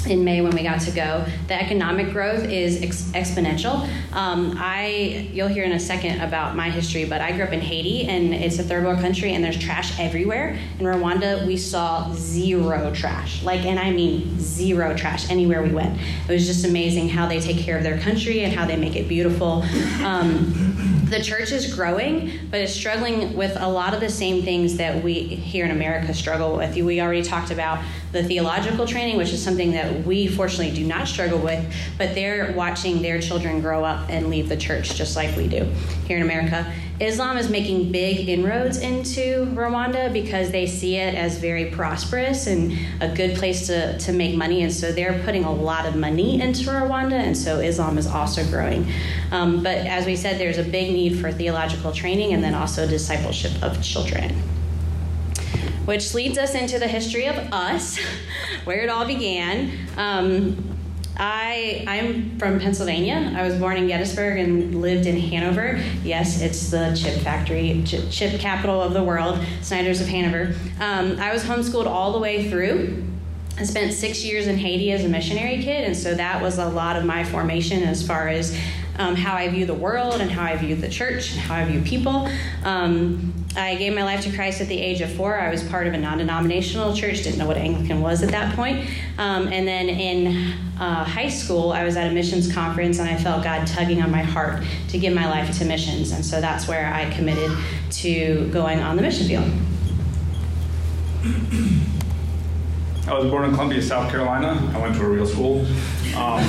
in 0.06 0.25
May 0.25 0.40
when 0.40 0.52
we 0.52 0.62
got 0.62 0.80
to 0.82 0.90
go. 0.90 1.25
The 1.49 1.54
economic 1.54 2.12
growth 2.12 2.44
is 2.44 2.82
ex- 2.82 3.11
exponential. 3.12 3.88
Um, 4.12 4.54
I 4.59 5.28
you'll 5.32 5.49
hear 5.49 5.64
in 5.64 5.73
a 5.73 5.80
second 5.80 6.21
about 6.21 6.56
my 6.56 6.71
history, 6.71 7.04
but 7.04 7.21
I 7.21 7.32
grew 7.32 7.44
up 7.44 7.52
in 7.52 7.61
Haiti 7.61 8.06
and 8.06 8.35
it's 8.35 8.59
a 8.59 8.62
third 8.62 8.85
world 8.85 9.00
country 9.00 9.35
and 9.35 9.44
there's 9.44 9.59
trash 9.59 9.99
everywhere. 9.99 10.59
In 10.78 10.87
Rwanda, 10.87 11.47
we 11.47 11.56
saw 11.56 12.12
zero 12.14 12.92
trash, 12.94 13.42
like 13.42 13.64
and 13.64 13.78
I 13.78 13.90
mean 13.90 14.38
zero 14.38 14.97
trash 14.97 15.30
anywhere 15.30 15.62
we 15.62 15.71
went. 15.71 15.99
It 16.28 16.32
was 16.32 16.47
just 16.47 16.64
amazing 16.64 17.09
how 17.09 17.26
they 17.26 17.40
take 17.40 17.59
care 17.59 17.76
of 17.76 17.82
their 17.82 17.99
country 17.99 18.44
and 18.44 18.52
how 18.52 18.66
they 18.66 18.76
make 18.76 18.97
it 18.97 19.09
beautiful. 19.09 19.64
Um, 20.02 20.73
the 21.12 21.23
church 21.23 21.52
is 21.52 21.75
growing, 21.75 22.32
but 22.50 22.61
it's 22.61 22.73
struggling 22.73 23.37
with 23.37 23.54
a 23.61 23.68
lot 23.68 23.92
of 23.92 24.00
the 24.00 24.09
same 24.09 24.42
things 24.42 24.78
that 24.78 25.04
we 25.04 25.23
here 25.23 25.66
in 25.66 25.71
America 25.71 26.14
struggle 26.14 26.56
with. 26.56 26.75
We 26.75 27.02
already 27.02 27.23
talked 27.23 27.50
about 27.50 27.85
the 28.12 28.25
theological 28.25 28.87
training, 28.87 29.18
which 29.18 29.30
is 29.30 29.42
something 29.42 29.73
that 29.73 29.91
we 29.92 30.26
fortunately 30.26 30.75
do 30.75 30.87
not 30.87 31.08
struggle 31.08 31.38
with, 31.38 31.64
but 31.99 32.14
they're 32.14 32.52
watching 32.52 33.02
their 33.02 33.20
children 33.20 33.61
grow 33.61 33.84
up 33.84 34.08
and 34.08 34.28
leave 34.28 34.49
the 34.49 34.56
church 34.56 34.94
just 34.94 35.16
like 35.16 35.37
we 35.37 35.49
do 35.49 35.64
here 36.06 36.16
in 36.16 36.22
America. 36.22 36.72
Islam 37.00 37.37
is 37.37 37.50
making 37.50 37.90
big 37.90 38.28
inroads 38.28 38.78
into 38.78 39.46
Rwanda 39.54 40.12
because 40.12 40.52
they 40.52 40.66
see 40.66 40.96
it 40.96 41.14
as 41.14 41.38
very 41.38 41.66
prosperous 41.66 42.46
and 42.46 42.78
a 43.00 43.12
good 43.12 43.37
place 43.37 43.66
to, 43.66 43.99
to 43.99 44.12
make 44.12 44.37
money. 44.37 44.62
And 44.62 44.72
so 44.72 44.92
they're 44.92 45.20
putting 45.25 45.44
a 45.44 45.52
lot 45.52 45.87
of 45.87 45.96
money 45.96 46.40
into 46.40 46.64
Rwanda. 46.70 47.14
And 47.14 47.37
so 47.37 47.58
Islam 47.58 47.99
is 47.99 48.06
also 48.06 48.44
growing. 48.46 48.87
Um, 49.32 49.62
but 49.62 49.78
as 49.78 50.06
we 50.06 50.14
said, 50.14 50.38
there's 50.38 50.58
a 50.58 50.64
big 50.64 50.92
need 50.92 51.18
for 51.18 51.32
theological 51.32 51.92
training 51.92 52.34
and 52.34 52.44
then 52.44 52.54
also 52.54 52.87
discipleship 52.87 53.52
of 53.62 53.82
children 53.82 54.51
which 55.84 56.14
leads 56.14 56.38
us 56.38 56.54
into 56.54 56.78
the 56.78 56.88
history 56.88 57.26
of 57.26 57.36
us, 57.52 57.98
where 58.64 58.82
it 58.82 58.88
all 58.88 59.06
began. 59.06 59.72
Um, 59.96 60.72
I 61.16 61.84
I'm 61.86 62.38
from 62.38 62.58
Pennsylvania. 62.58 63.32
I 63.36 63.42
was 63.42 63.58
born 63.58 63.76
in 63.76 63.86
Gettysburg 63.86 64.38
and 64.38 64.80
lived 64.80 65.06
in 65.06 65.18
Hanover. 65.18 65.80
Yes, 66.02 66.40
it's 66.40 66.70
the 66.70 66.98
chip 66.98 67.20
factory, 67.20 67.82
chip, 67.84 68.10
chip 68.10 68.40
capital 68.40 68.80
of 68.80 68.94
the 68.94 69.02
world, 69.02 69.38
Snyder's 69.60 70.00
of 70.00 70.08
Hanover. 70.08 70.54
Um, 70.80 71.20
I 71.20 71.32
was 71.32 71.44
homeschooled 71.44 71.86
all 71.86 72.12
the 72.12 72.18
way 72.18 72.48
through. 72.48 73.04
I 73.58 73.64
spent 73.64 73.92
six 73.92 74.24
years 74.24 74.46
in 74.46 74.56
Haiti 74.56 74.90
as 74.92 75.04
a 75.04 75.08
missionary 75.08 75.62
kid, 75.62 75.84
and 75.84 75.94
so 75.94 76.14
that 76.14 76.40
was 76.40 76.56
a 76.56 76.68
lot 76.68 76.96
of 76.96 77.04
my 77.04 77.22
formation 77.22 77.82
as 77.82 78.04
far 78.04 78.28
as 78.28 78.56
um, 79.02 79.16
how 79.16 79.35
I 79.35 79.49
view 79.49 79.66
the 79.66 79.75
world 79.75 80.21
and 80.21 80.30
how 80.30 80.44
I 80.44 80.56
view 80.56 80.76
the 80.76 80.88
church 80.88 81.32
and 81.32 81.40
how 81.40 81.56
I 81.56 81.64
view 81.64 81.82
people. 81.82 82.28
Um, 82.64 83.35
I 83.56 83.75
gave 83.75 83.94
my 83.94 84.04
life 84.04 84.23
to 84.23 84.32
Christ 84.32 84.61
at 84.61 84.68
the 84.68 84.80
age 84.80 85.00
of 85.00 85.12
four. 85.12 85.38
I 85.38 85.50
was 85.50 85.62
part 85.64 85.87
of 85.87 85.92
a 85.92 85.99
non 85.99 86.18
denominational 86.18 86.94
church, 86.94 87.25
didn't 87.25 87.38
know 87.38 87.47
what 87.47 87.56
Anglican 87.56 88.00
was 88.00 88.23
at 88.23 88.30
that 88.30 88.54
point. 88.54 88.88
Um, 89.18 89.49
and 89.49 89.66
then 89.66 89.88
in 89.88 90.52
uh, 90.78 91.04
high 91.04 91.28
school, 91.28 91.73
I 91.73 91.85
was 91.85 91.97
at 91.97 92.11
a 92.11 92.14
missions 92.14 92.52
conference 92.52 92.99
and 92.99 93.11
I 93.11 93.16
felt 93.16 93.42
God 93.44 93.66
tugging 93.66 94.00
on 94.00 94.11
my 94.11 94.23
heart 94.23 94.62
to 94.88 94.99
give 94.99 95.12
my 95.12 95.28
life 95.28 95.59
to 95.59 95.64
missions. 95.64 96.12
And 96.12 96.25
so 96.25 96.40
that's 96.40 96.68
where 96.68 96.87
I 96.87 97.11
committed 97.11 97.50
to 97.90 98.49
going 98.52 98.78
on 98.80 98.97
the 98.97 99.02
mission 99.02 99.26
field. 99.26 99.50
I 103.06 103.14
was 103.14 103.28
born 103.28 103.44
in 103.44 103.52
Columbia, 103.52 103.82
South 103.82 104.11
Carolina. 104.11 104.71
I 104.75 104.78
went 104.78 104.94
to 104.94 105.04
a 105.04 105.09
real 105.09 105.26
school. 105.26 105.66
Um, 106.14 106.42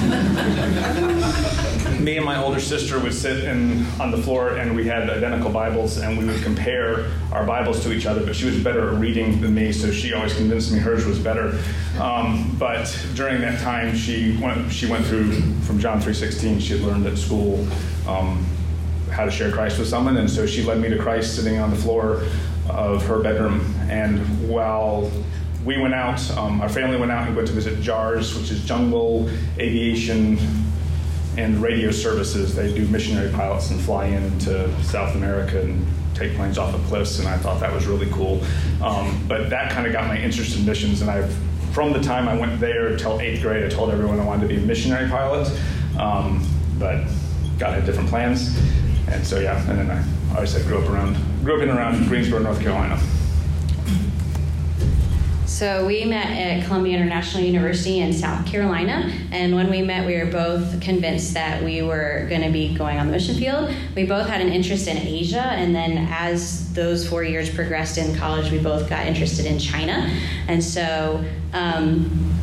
me 2.04 2.18
and 2.18 2.26
my 2.26 2.38
older 2.42 2.60
sister 2.60 3.00
would 3.00 3.14
sit 3.14 3.46
in, 3.46 3.86
on 4.00 4.12
the 4.12 4.18
floor 4.18 4.58
and 4.58 4.76
we 4.76 4.86
had 4.86 5.10
identical 5.10 5.50
Bibles 5.50 5.98
and 5.98 6.18
we 6.18 6.26
would 6.26 6.42
compare 6.44 7.12
our 7.32 7.46
Bibles 7.46 7.82
to 7.84 7.94
each 7.94 8.06
other, 8.06 8.26
but 8.26 8.36
she 8.36 8.46
was 8.46 8.62
better 8.62 8.94
at 8.94 9.00
reading 9.00 9.40
than 9.42 9.54
me, 9.54 9.72
so 9.72 9.92
she 9.92 10.14
always 10.14 10.34
convinced 10.34 10.72
me 10.72 10.80
hers 10.80 11.06
was 11.06 11.20
better. 11.20 11.58
Um, 12.00 12.56
but 12.60 12.94
during 13.16 13.42
that 13.42 13.62
time, 13.62 13.96
she 13.96 14.38
went, 14.38 14.72
she 14.72 14.86
went 14.86 15.06
through 15.06 15.32
from 15.62 15.80
John 15.80 16.02
3.16, 16.02 16.60
she 16.62 16.74
had 16.74 16.82
learned 16.82 17.06
at 17.06 17.18
school 17.18 17.66
um, 18.08 18.46
how 19.12 19.26
to 19.26 19.32
share 19.32 19.52
Christ 19.52 19.80
with 19.80 19.88
someone, 19.88 20.18
and 20.18 20.30
so 20.30 20.46
she 20.46 20.64
led 20.64 20.80
me 20.80 20.90
to 20.90 20.98
Christ 20.98 21.36
sitting 21.36 21.60
on 21.60 21.70
the 21.70 21.78
floor 21.78 22.24
of 22.70 23.06
her 23.06 23.20
bedroom. 23.20 23.74
And 23.90 24.50
while 24.50 25.12
we 25.66 25.78
went 25.78 25.94
out, 25.94 26.30
um, 26.32 26.62
our 26.62 26.70
family 26.70 26.98
went 26.98 27.12
out 27.12 27.28
and 27.28 27.36
went 27.36 27.48
to 27.48 27.54
visit 27.54 27.80
JAARS, 27.80 28.38
which 28.40 28.52
is 28.52 28.64
Jungle 28.66 29.30
Aviation 29.58 30.38
and 31.38 31.62
Radio 31.62 31.92
Services. 31.92 32.56
They 32.56 32.74
do 32.74 32.86
missionary 32.88 33.32
pilots 33.32 33.72
and 33.72 33.80
fly 33.80 34.06
into 34.06 34.70
South 34.84 35.16
America 35.16 35.62
and 35.62 35.88
take 36.14 36.36
planes 36.36 36.58
off 36.58 36.74
of 36.76 36.84
cliffs, 36.84 37.20
and 37.20 37.28
I 37.28 37.38
thought 37.38 37.60
that 37.62 37.74
was 37.74 37.88
really 37.88 38.10
cool. 38.12 38.42
Um, 38.84 39.24
but 39.28 39.50
that 39.50 39.72
kind 39.72 39.88
of 39.88 39.94
got 39.94 40.08
my 40.08 40.18
interest 40.18 40.58
in 40.58 40.66
missions, 40.66 41.02
and 41.02 41.10
I've 41.10 41.34
from 41.72 41.92
the 41.92 42.02
time 42.02 42.28
I 42.28 42.38
went 42.38 42.60
there 42.60 42.96
till 42.98 43.20
eighth 43.20 43.42
grade, 43.42 43.66
I 43.66 43.70
told 43.70 43.90
everyone 43.90 44.20
I 44.20 44.26
wanted 44.26 44.48
to 44.48 44.48
be 44.48 44.62
a 44.62 44.66
missionary 44.66 45.10
pilot, 45.10 45.52
um, 45.98 46.48
but 46.78 47.04
God 47.58 47.74
had 47.74 47.86
different 47.86 48.10
plans, 48.10 48.56
and 49.08 49.26
so 49.26 49.40
yeah. 49.40 49.58
And 49.70 49.80
then 49.80 49.90
I 49.90 50.00
obviously 50.32 50.62
said 50.62 50.68
grew 50.68 50.80
up 50.80 50.90
around, 50.90 51.16
grew 51.44 51.56
up 51.56 51.64
in 51.64 51.70
around 51.70 52.08
Greensboro, 52.08 52.40
North 52.40 52.62
Carolina. 52.62 53.00
So 55.64 55.86
we 55.86 56.04
met 56.04 56.30
at 56.30 56.66
Columbia 56.66 56.98
International 56.98 57.42
University 57.42 58.02
in 58.02 58.12
South 58.12 58.46
Carolina, 58.46 59.10
and 59.32 59.56
when 59.56 59.70
we 59.70 59.82
met, 59.82 60.06
we 60.06 60.18
were 60.18 60.30
both 60.30 60.82
convinced 60.82 61.34
that 61.36 61.64
we 61.64 61.82
were 61.82 62.26
going 62.28 62.42
to 62.42 62.50
be 62.50 62.76
going 62.76 63.00
on 63.00 63.06
the 63.06 63.14
mission 63.14 63.38
field. 63.38 63.74
We 63.96 64.06
both 64.06 64.28
had 64.28 64.42
an 64.42 64.50
interest 64.50 64.90
in 64.90 64.98
Asia, 64.98 65.40
and 65.40 65.74
then 65.74 66.10
as 66.12 66.74
those 66.74 67.08
four 67.08 67.24
years 67.24 67.50
progressed 67.50 67.98
in 67.98 68.14
college, 68.14 68.52
we 68.52 68.60
both 68.60 68.90
got 68.90 69.06
interested 69.08 69.46
in 69.46 69.58
China, 69.58 70.14
and 70.50 70.62
so. 70.62 71.24
Um, 71.54 72.34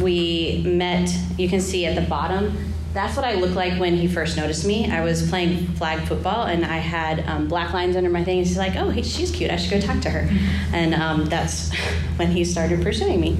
we 0.00 0.62
met, 0.66 1.08
you 1.38 1.48
can 1.48 1.60
see 1.60 1.86
at 1.86 1.94
the 1.94 2.06
bottom, 2.08 2.73
that's 2.94 3.16
what 3.16 3.24
I 3.24 3.34
looked 3.34 3.56
like 3.56 3.78
when 3.80 3.96
he 3.96 4.06
first 4.06 4.36
noticed 4.36 4.64
me. 4.64 4.88
I 4.88 5.02
was 5.02 5.28
playing 5.28 5.66
flag 5.74 6.06
football 6.06 6.46
and 6.46 6.64
I 6.64 6.76
had 6.76 7.28
um, 7.28 7.48
black 7.48 7.74
lines 7.74 7.96
under 7.96 8.08
my 8.08 8.22
thing. 8.22 8.38
And 8.38 8.46
he's 8.46 8.56
like, 8.56 8.76
oh, 8.76 8.88
hey, 8.88 9.02
she's 9.02 9.32
cute. 9.32 9.50
I 9.50 9.56
should 9.56 9.72
go 9.72 9.80
talk 9.80 10.00
to 10.02 10.10
her. 10.10 10.28
And 10.72 10.94
um, 10.94 11.24
that's 11.24 11.74
when 12.16 12.30
he 12.30 12.44
started 12.44 12.82
pursuing 12.82 13.20
me. 13.20 13.36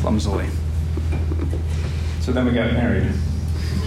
Clumsily. 0.00 0.48
So 2.22 2.32
then 2.32 2.46
we 2.46 2.52
got 2.52 2.72
married. 2.72 3.12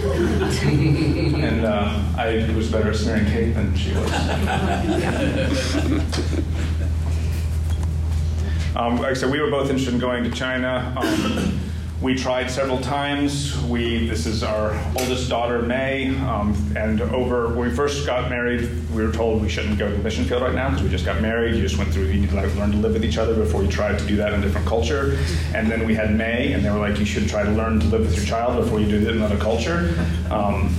and 0.00 1.66
uh, 1.66 2.02
I 2.16 2.50
was 2.56 2.70
better 2.70 2.90
at 2.90 2.96
smearing 2.96 3.26
cake 3.26 3.54
than 3.54 3.76
she 3.76 3.92
was. 3.92 4.10
um, 8.76 8.96
like 8.96 9.10
I 9.10 9.14
said, 9.14 9.30
we 9.30 9.40
were 9.40 9.50
both 9.50 9.68
interested 9.68 9.92
in 9.92 10.00
going 10.00 10.22
to 10.22 10.30
China. 10.30 10.94
Um, 10.96 11.69
we 12.00 12.14
tried 12.14 12.50
several 12.50 12.80
times. 12.80 13.60
We 13.64 14.06
this 14.06 14.24
is 14.24 14.42
our 14.42 14.72
oldest 14.98 15.28
daughter 15.28 15.60
May, 15.60 16.16
um, 16.20 16.54
and 16.74 17.02
over 17.02 17.48
when 17.48 17.68
we 17.68 17.74
first 17.74 18.06
got 18.06 18.30
married, 18.30 18.70
we 18.90 19.04
were 19.04 19.12
told 19.12 19.42
we 19.42 19.50
shouldn't 19.50 19.78
go 19.78 19.90
to 19.90 19.94
the 19.94 20.02
mission 20.02 20.24
field 20.24 20.42
right 20.42 20.54
now 20.54 20.70
because 20.70 20.82
we 20.82 20.88
just 20.88 21.04
got 21.04 21.20
married. 21.20 21.56
You 21.56 21.62
just 21.62 21.76
went 21.76 21.92
through. 21.92 22.06
You 22.06 22.20
need 22.20 22.30
to 22.30 22.36
like, 22.36 22.54
learn 22.56 22.70
to 22.70 22.78
live 22.78 22.94
with 22.94 23.04
each 23.04 23.18
other 23.18 23.34
before 23.34 23.62
you 23.62 23.70
try 23.70 23.94
to 23.94 24.06
do 24.06 24.16
that 24.16 24.32
in 24.32 24.40
a 24.40 24.42
different 24.42 24.66
culture. 24.66 25.18
And 25.54 25.70
then 25.70 25.84
we 25.84 25.94
had 25.94 26.16
May, 26.16 26.52
and 26.54 26.64
they 26.64 26.70
were 26.70 26.78
like, 26.78 26.98
you 26.98 27.04
should 27.04 27.28
try 27.28 27.42
to 27.42 27.50
learn 27.50 27.80
to 27.80 27.86
live 27.86 28.00
with 28.00 28.16
your 28.16 28.24
child 28.24 28.62
before 28.62 28.80
you 28.80 28.88
do 28.88 28.96
it 28.96 29.08
in 29.08 29.16
another 29.16 29.38
culture. 29.38 29.94
Um, 30.30 30.74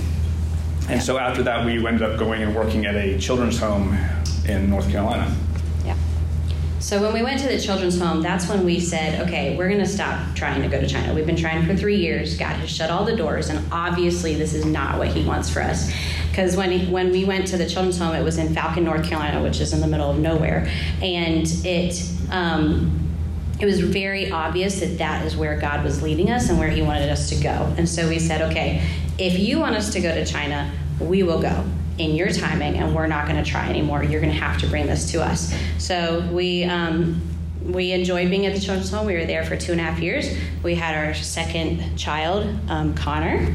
and 0.88 1.00
so 1.00 1.18
after 1.18 1.44
that, 1.44 1.64
we 1.64 1.86
ended 1.86 2.02
up 2.02 2.18
going 2.18 2.42
and 2.42 2.54
working 2.54 2.84
at 2.86 2.96
a 2.96 3.16
children's 3.18 3.60
home 3.60 3.96
in 4.48 4.68
North 4.68 4.90
Carolina. 4.90 5.32
So 6.82 7.00
when 7.00 7.12
we 7.12 7.22
went 7.22 7.40
to 7.42 7.46
the 7.46 7.60
children's 7.60 7.96
home, 7.96 8.22
that's 8.22 8.48
when 8.48 8.64
we 8.64 8.80
said, 8.80 9.20
okay, 9.20 9.56
we're 9.56 9.68
going 9.68 9.80
to 9.80 9.86
stop 9.86 10.34
trying 10.34 10.62
to 10.62 10.68
go 10.68 10.80
to 10.80 10.86
China. 10.88 11.14
We've 11.14 11.24
been 11.24 11.36
trying 11.36 11.64
for 11.64 11.76
three 11.76 11.94
years. 11.94 12.36
God 12.36 12.56
has 12.56 12.68
shut 12.68 12.90
all 12.90 13.04
the 13.04 13.14
doors, 13.14 13.50
and 13.50 13.64
obviously 13.72 14.34
this 14.34 14.52
is 14.52 14.64
not 14.64 14.98
what 14.98 15.06
He 15.06 15.24
wants 15.24 15.48
for 15.48 15.62
us. 15.62 15.92
Because 16.30 16.56
when 16.56 16.72
he, 16.72 16.90
when 16.90 17.12
we 17.12 17.24
went 17.24 17.46
to 17.48 17.56
the 17.56 17.68
children's 17.68 17.98
home, 17.98 18.16
it 18.16 18.24
was 18.24 18.36
in 18.36 18.52
Falcon, 18.52 18.82
North 18.82 19.04
Carolina, 19.04 19.40
which 19.40 19.60
is 19.60 19.72
in 19.72 19.80
the 19.80 19.86
middle 19.86 20.10
of 20.10 20.18
nowhere, 20.18 20.68
and 21.00 21.46
it. 21.64 22.02
Um, 22.30 22.98
it 23.60 23.66
was 23.66 23.78
very 23.78 24.32
obvious 24.32 24.80
that 24.80 24.98
that 24.98 25.24
is 25.24 25.36
where 25.36 25.56
God 25.56 25.84
was 25.84 26.02
leading 26.02 26.30
us 26.30 26.48
and 26.48 26.58
where 26.58 26.70
He 26.70 26.82
wanted 26.82 27.10
us 27.10 27.28
to 27.28 27.36
go. 27.36 27.72
And 27.76 27.88
so 27.88 28.08
we 28.08 28.18
said, 28.18 28.50
okay, 28.50 28.84
if 29.18 29.38
you 29.38 29.60
want 29.60 29.76
us 29.76 29.92
to 29.92 30.00
go 30.00 30.12
to 30.12 30.24
China, 30.24 30.72
we 30.98 31.22
will 31.22 31.40
go 31.40 31.64
in 32.02 32.16
your 32.16 32.30
timing 32.30 32.76
and 32.76 32.94
we're 32.94 33.06
not 33.06 33.28
going 33.28 33.42
to 33.42 33.48
try 33.48 33.68
anymore. 33.68 34.02
You're 34.02 34.20
going 34.20 34.32
to 34.32 34.38
have 34.38 34.58
to 34.60 34.66
bring 34.66 34.86
this 34.86 35.10
to 35.12 35.22
us. 35.22 35.54
So 35.78 36.20
we, 36.32 36.64
um, 36.64 37.22
we 37.64 37.92
enjoyed 37.92 38.28
being 38.28 38.46
at 38.46 38.54
the 38.54 38.60
children's 38.60 38.90
home. 38.90 39.06
We 39.06 39.14
were 39.14 39.24
there 39.24 39.44
for 39.44 39.56
two 39.56 39.72
and 39.72 39.80
a 39.80 39.84
half 39.84 40.00
years. 40.00 40.36
We 40.62 40.74
had 40.74 40.96
our 40.96 41.14
second 41.14 41.96
child, 41.96 42.46
um, 42.68 42.94
Connor. 42.94 43.54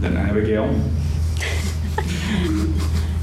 Then 0.00 0.16
Abigail. 0.16 0.64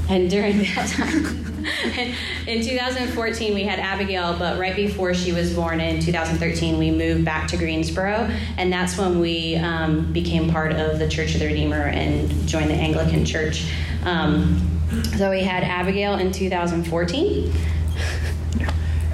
and 0.08 0.30
during 0.30 0.58
that 0.58 0.88
time, 0.96 1.45
in 2.46 2.62
2014, 2.62 3.54
we 3.54 3.64
had 3.64 3.78
Abigail, 3.78 4.38
but 4.38 4.58
right 4.58 4.76
before 4.76 5.14
she 5.14 5.32
was 5.32 5.52
born 5.52 5.80
in 5.80 6.00
2013, 6.00 6.78
we 6.78 6.90
moved 6.90 7.24
back 7.24 7.48
to 7.48 7.56
Greensboro, 7.56 8.30
and 8.56 8.72
that's 8.72 8.96
when 8.96 9.18
we 9.18 9.56
um, 9.56 10.12
became 10.12 10.50
part 10.50 10.72
of 10.72 10.98
the 10.98 11.08
Church 11.08 11.34
of 11.34 11.40
the 11.40 11.46
Redeemer 11.46 11.86
and 11.86 12.30
joined 12.46 12.70
the 12.70 12.74
Anglican 12.74 13.24
Church. 13.24 13.70
Um, 14.04 14.80
so 15.16 15.30
we 15.30 15.42
had 15.42 15.64
Abigail 15.64 16.18
in 16.18 16.30
2014. 16.32 17.52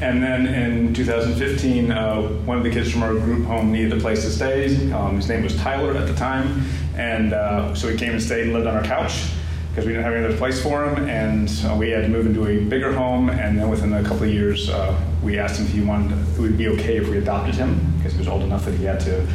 And 0.02 0.20
then 0.20 0.46
in 0.46 0.92
2015, 0.94 1.92
uh, 1.92 2.22
one 2.44 2.58
of 2.58 2.64
the 2.64 2.70
kids 2.70 2.90
from 2.90 3.04
our 3.04 3.12
group 3.12 3.46
home 3.46 3.70
needed 3.70 3.92
a 3.92 4.00
place 4.00 4.22
to 4.22 4.30
stay. 4.30 4.90
Um, 4.90 5.14
his 5.14 5.28
name 5.28 5.44
was 5.44 5.56
Tyler 5.58 5.96
at 5.96 6.08
the 6.08 6.14
time. 6.14 6.64
And 6.96 7.32
uh, 7.32 7.72
so 7.76 7.88
he 7.88 7.96
came 7.96 8.10
and 8.10 8.20
stayed 8.20 8.46
and 8.46 8.52
lived 8.52 8.66
on 8.66 8.74
our 8.74 8.82
couch 8.82 9.30
because 9.72 9.86
we 9.86 9.92
didn't 9.92 10.04
have 10.04 10.12
any 10.12 10.26
other 10.26 10.36
place 10.36 10.62
for 10.62 10.84
him, 10.84 11.08
and 11.08 11.50
uh, 11.64 11.74
we 11.74 11.88
had 11.88 12.02
to 12.02 12.08
move 12.08 12.26
into 12.26 12.46
a 12.46 12.62
bigger 12.62 12.92
home. 12.92 13.30
And 13.30 13.58
then 13.58 13.70
within 13.70 13.94
a 13.94 14.02
couple 14.02 14.24
of 14.24 14.30
years, 14.30 14.68
uh, 14.68 14.94
we 15.22 15.38
asked 15.38 15.58
him 15.58 15.64
if 15.64 15.72
he 15.72 15.80
wanted, 15.80 16.12
it 16.12 16.38
would 16.38 16.58
be 16.58 16.68
okay 16.68 16.98
if 16.98 17.08
we 17.08 17.16
adopted 17.16 17.54
him 17.54 17.80
because 17.96 18.12
he 18.12 18.18
was 18.18 18.28
old 18.28 18.42
enough 18.42 18.66
that 18.66 18.74
he 18.74 18.84
had 18.84 19.00
to 19.00 19.26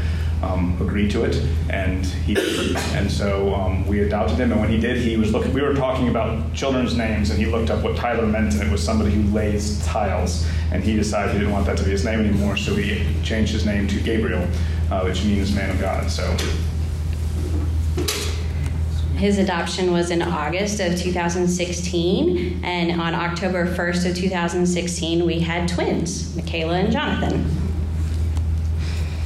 um, 0.44 0.80
agree 0.80 1.10
to 1.10 1.24
it, 1.24 1.44
and 1.72 2.06
he. 2.06 2.38
And 2.94 3.12
so 3.12 3.52
um, 3.56 3.88
we 3.88 4.02
adopted 4.02 4.38
him. 4.38 4.52
And 4.52 4.62
when 4.62 4.70
he 4.70 4.80
did, 4.80 5.02
he 5.02 5.18
was 5.18 5.34
looking. 5.34 5.54
We 5.54 5.64
were 5.64 5.74
talking 5.74 6.08
about 6.10 6.54
children's 6.54 6.96
names, 6.96 7.32
and 7.32 7.40
he 7.40 7.48
looked 7.48 7.72
up 7.72 7.84
what 7.84 7.96
Tyler 7.96 8.28
meant, 8.28 8.54
and 8.54 8.62
it 8.62 8.72
was 8.72 8.84
somebody 8.84 9.10
who 9.10 9.24
lays 9.34 9.84
tiles. 9.88 10.48
And 10.72 10.84
he 10.84 10.96
decided 10.96 11.34
he 11.34 11.40
didn't 11.40 11.54
want 11.54 11.66
that 11.66 11.78
to 11.78 11.84
be 11.84 11.90
his 11.90 12.06
name 12.06 12.20
anymore, 12.20 12.58
so 12.58 12.76
he 12.76 13.04
changed 13.24 13.54
his 13.54 13.66
name 13.66 13.88
to 13.88 14.00
Gabriel, 14.02 14.48
uh, 14.92 15.02
which 15.02 15.24
means 15.24 15.52
man 15.56 15.72
of 15.72 15.80
God. 15.80 16.12
So 16.12 16.38
his 19.18 19.40
adoption 19.40 19.92
was 19.92 20.12
in 20.12 20.22
August 20.22 20.80
of 20.80 20.98
2016, 20.98 22.62
and 22.64 23.02
on 23.02 23.16
October 23.16 23.66
1st 23.66 24.12
of 24.12 24.16
2016, 24.16 25.26
we 25.26 25.40
had 25.40 25.68
twins, 25.68 26.36
Michaela 26.36 26.76
and 26.76 26.92
Jonathan. 26.92 27.46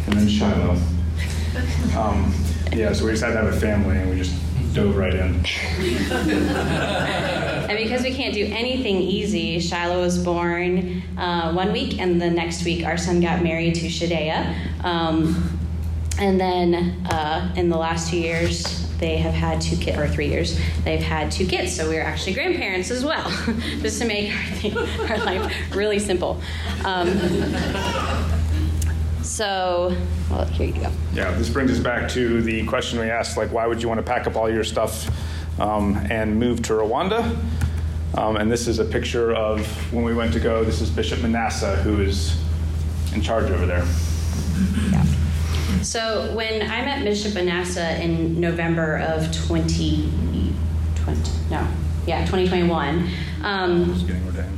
And 0.08 0.14
then 0.14 0.28
Shiloh. 0.30 0.78
Um, 1.98 2.34
yeah, 2.72 2.94
so 2.94 3.06
we 3.06 3.12
decided 3.12 3.34
to 3.34 3.42
have 3.42 3.54
a 3.54 3.60
family, 3.60 3.98
and 3.98 4.10
we 4.10 4.18
just 4.18 4.34
dove 4.74 4.96
right 4.96 5.14
in. 5.14 5.46
and 7.70 7.78
because 7.78 8.04
we 8.04 8.14
can't 8.14 8.34
do 8.34 8.46
anything 8.46 9.02
easy, 9.02 9.60
Shiloh 9.60 10.02
was 10.02 10.18
born 10.24 11.04
uh, 11.18 11.52
one 11.52 11.74
week, 11.74 12.00
and 12.00 12.22
the 12.22 12.30
next 12.30 12.64
week 12.64 12.86
our 12.86 12.98
son 12.98 13.20
got 13.20 13.44
married 13.44 13.76
to 13.76 13.88
Shadea. 13.88 14.84
Um, 14.86 15.61
and 16.20 16.39
then 16.39 17.06
uh, 17.08 17.53
in 17.56 17.70
the 17.70 17.77
last 17.77 18.10
two 18.10 18.18
years, 18.18 18.88
they 19.01 19.18
have 19.18 19.34
had 19.34 19.60
two 19.60 19.75
kids, 19.75 19.98
or 19.98 20.08
three 20.08 20.27
years, 20.27 20.60
they've 20.84 21.01
had 21.01 21.32
two 21.32 21.48
kids. 21.48 21.75
So 21.75 21.89
we're 21.89 22.03
actually 22.03 22.34
grandparents 22.34 22.91
as 22.91 23.03
well, 23.03 23.30
just 23.82 24.00
to 24.00 24.06
make 24.06 24.32
our, 24.32 24.44
thing, 24.56 24.77
our 25.10 25.18
life 25.18 25.75
really 25.75 26.00
simple. 26.00 26.39
Um, 26.86 27.08
so, 29.24 29.96
well, 30.30 30.46
here 30.46 30.68
you 30.68 30.74
go. 30.74 30.91
Yeah, 31.13 31.32
this 31.32 31.50
brings 31.50 31.72
us 31.72 31.80
back 31.80 32.10
to 32.12 32.41
the 32.41 32.65
question 32.68 33.00
we 33.00 33.10
asked 33.10 33.38
like, 33.38 33.51
why 33.51 33.65
would 33.65 33.82
you 33.82 33.88
want 33.88 33.98
to 33.98 34.03
pack 34.03 34.27
up 34.27 34.36
all 34.36 34.50
your 34.50 34.63
stuff 34.63 35.10
um, 35.60 35.96
and 36.10 36.38
move 36.38 36.62
to 36.63 36.74
Rwanda? 36.74 37.38
Um, 38.15 38.36
and 38.36 38.51
this 38.51 38.68
is 38.68 38.80
a 38.80 38.86
picture 38.86 39.34
of 39.34 39.65
when 39.94 40.03
we 40.03 40.13
went 40.13 40.34
to 40.34 40.39
go. 40.39 40.63
This 40.63 40.82
is 40.82 40.89
Bishop 40.89 41.22
Manasseh, 41.22 41.77
who 41.77 42.01
is 42.01 42.38
in 43.13 43.22
charge 43.22 43.50
over 43.50 43.65
there. 43.65 43.86
Yeah. 44.91 45.06
So 45.84 46.32
when 46.36 46.62
I 46.62 46.86
met 46.86 47.04
Bishop 47.04 47.34
Manasseh 47.34 48.00
in 48.02 48.40
November 48.40 48.98
of 48.98 49.32
2020, 49.32 50.54
no, 51.50 51.68
yeah, 52.06 52.20
2021, 52.26 53.10
um, 53.44 53.96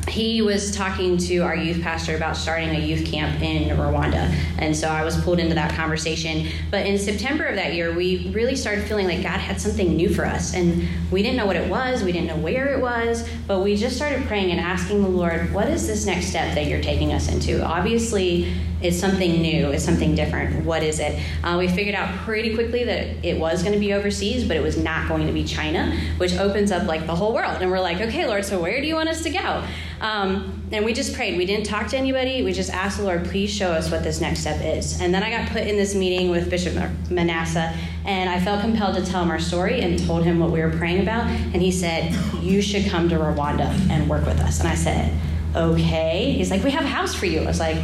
he 0.10 0.42
was 0.42 0.76
talking 0.76 1.18
to 1.18 1.40
our 1.40 1.56
youth 1.56 1.82
pastor 1.82 2.18
about 2.18 2.36
starting 2.36 2.70
a 2.70 2.80
youth 2.80 3.06
camp 3.06 3.42
in 3.42 3.70
Rwanda. 3.78 4.36
And 4.58 4.76
so 4.76 4.90
I 4.90 5.06
was 5.06 5.20
pulled 5.24 5.40
into 5.40 5.56
that 5.56 5.74
conversation. 5.74 6.50
But 6.70 6.86
in 6.86 6.98
September 6.98 7.46
of 7.46 7.56
that 7.56 7.74
year, 7.74 7.94
we 7.94 8.30
really 8.34 8.58
started 8.58 8.86
feeling 8.86 9.08
like 9.08 9.24
God 9.24 9.40
had 9.40 9.62
something 9.62 9.96
new 9.96 10.14
for 10.14 10.26
us. 10.26 10.54
And 10.54 10.88
we 11.10 11.24
didn't 11.24 11.38
know 11.38 11.46
what 11.46 11.56
it 11.56 11.70
was, 11.70 12.04
we 12.04 12.12
didn't 12.12 12.28
know 12.28 12.38
where 12.38 12.74
it 12.74 12.82
was, 12.82 13.28
but 13.48 13.60
we 13.60 13.78
just 13.78 13.96
started 13.96 14.26
praying 14.28 14.52
and 14.52 14.60
asking 14.60 15.02
the 15.02 15.10
Lord, 15.10 15.54
what 15.54 15.70
is 15.70 15.88
this 15.88 16.06
next 16.06 16.28
step 16.28 16.54
that 16.56 16.68
you're 16.68 16.82
taking 16.82 17.14
us 17.14 17.32
into? 17.32 17.64
Obviously, 17.64 18.54
it's 18.84 19.00
something 19.00 19.42
new, 19.42 19.72
it's 19.72 19.84
something 19.84 20.14
different. 20.14 20.66
What 20.66 20.84
is 20.84 21.00
it? 21.00 21.18
Uh, 21.42 21.56
we 21.58 21.70
figured 21.70 21.96
out 21.96 22.14
pretty 22.20 22.54
quickly 22.54 22.84
that 22.84 23.26
it 23.26 23.40
was 23.40 23.64
going 23.64 23.74
to 23.74 23.80
be 23.80 23.94
overseas, 23.94 24.46
but 24.46 24.58
it 24.58 24.62
was 24.62 24.78
not 24.78 25.08
going 25.08 25.26
to 25.26 25.32
be 25.32 25.46
China, 25.46 25.98
which 26.18 26.36
opens 26.36 26.70
up 26.70 26.86
like 26.86 27.08
the 27.08 27.16
whole 27.16 27.34
world. 27.34 27.62
And 27.62 27.72
we're 27.72 27.80
like, 27.80 28.02
okay, 28.02 28.28
Lord, 28.28 28.44
so 28.44 28.62
where 28.62 28.82
do 28.82 28.88
you 28.88 28.96
want 28.96 29.08
us 29.08 29.24
to 29.24 29.30
go? 29.30 29.64
Um, 30.02 30.62
and 30.74 30.84
we 30.84 30.92
just 30.92 31.14
prayed. 31.14 31.38
We 31.38 31.46
didn't 31.46 31.66
talk 31.66 31.88
to 31.88 31.98
anybody. 31.98 32.44
We 32.44 32.52
just 32.52 32.72
asked 32.72 32.98
the 32.98 33.04
Lord, 33.06 33.24
please 33.26 33.50
show 33.50 33.72
us 33.72 33.90
what 33.90 34.04
this 34.04 34.20
next 34.20 34.42
step 34.42 34.60
is. 34.62 35.00
And 35.00 35.14
then 35.14 35.24
I 35.24 35.30
got 35.30 35.50
put 35.50 35.62
in 35.66 35.78
this 35.78 35.96
meeting 35.96 36.30
with 36.30 36.50
Bishop 36.50 36.76
Manasseh, 37.10 37.74
and 38.04 38.30
I 38.30 38.42
felt 38.42 38.60
compelled 38.60 38.96
to 38.96 39.06
tell 39.06 39.24
him 39.24 39.30
our 39.30 39.40
story 39.40 39.80
and 39.80 39.98
told 40.06 40.26
him 40.26 40.40
what 40.40 40.52
we 40.52 40.60
were 40.60 40.72
praying 40.72 41.02
about. 41.02 41.28
And 41.28 41.62
he 41.62 41.72
said, 41.72 42.14
You 42.42 42.62
should 42.62 42.90
come 42.90 43.08
to 43.10 43.16
Rwanda 43.16 43.70
and 43.90 44.10
work 44.10 44.26
with 44.26 44.42
us. 44.42 44.60
And 44.60 44.68
I 44.68 44.76
said, 44.76 45.18
Okay. 45.56 46.34
He's 46.34 46.52
like, 46.52 46.64
We 46.64 46.72
have 46.72 46.84
a 46.84 46.90
house 46.90 47.16
for 47.16 47.28
you. 47.28 47.40
I 47.42 47.46
was 47.46 47.60
like, 47.60 47.78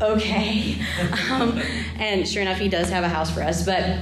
Okay. 0.00 0.76
Um, 1.30 1.58
and 1.98 2.28
sure 2.28 2.42
enough, 2.42 2.58
he 2.58 2.68
does 2.68 2.90
have 2.90 3.04
a 3.04 3.08
house 3.08 3.30
for 3.30 3.42
us. 3.42 3.64
But 3.64 3.98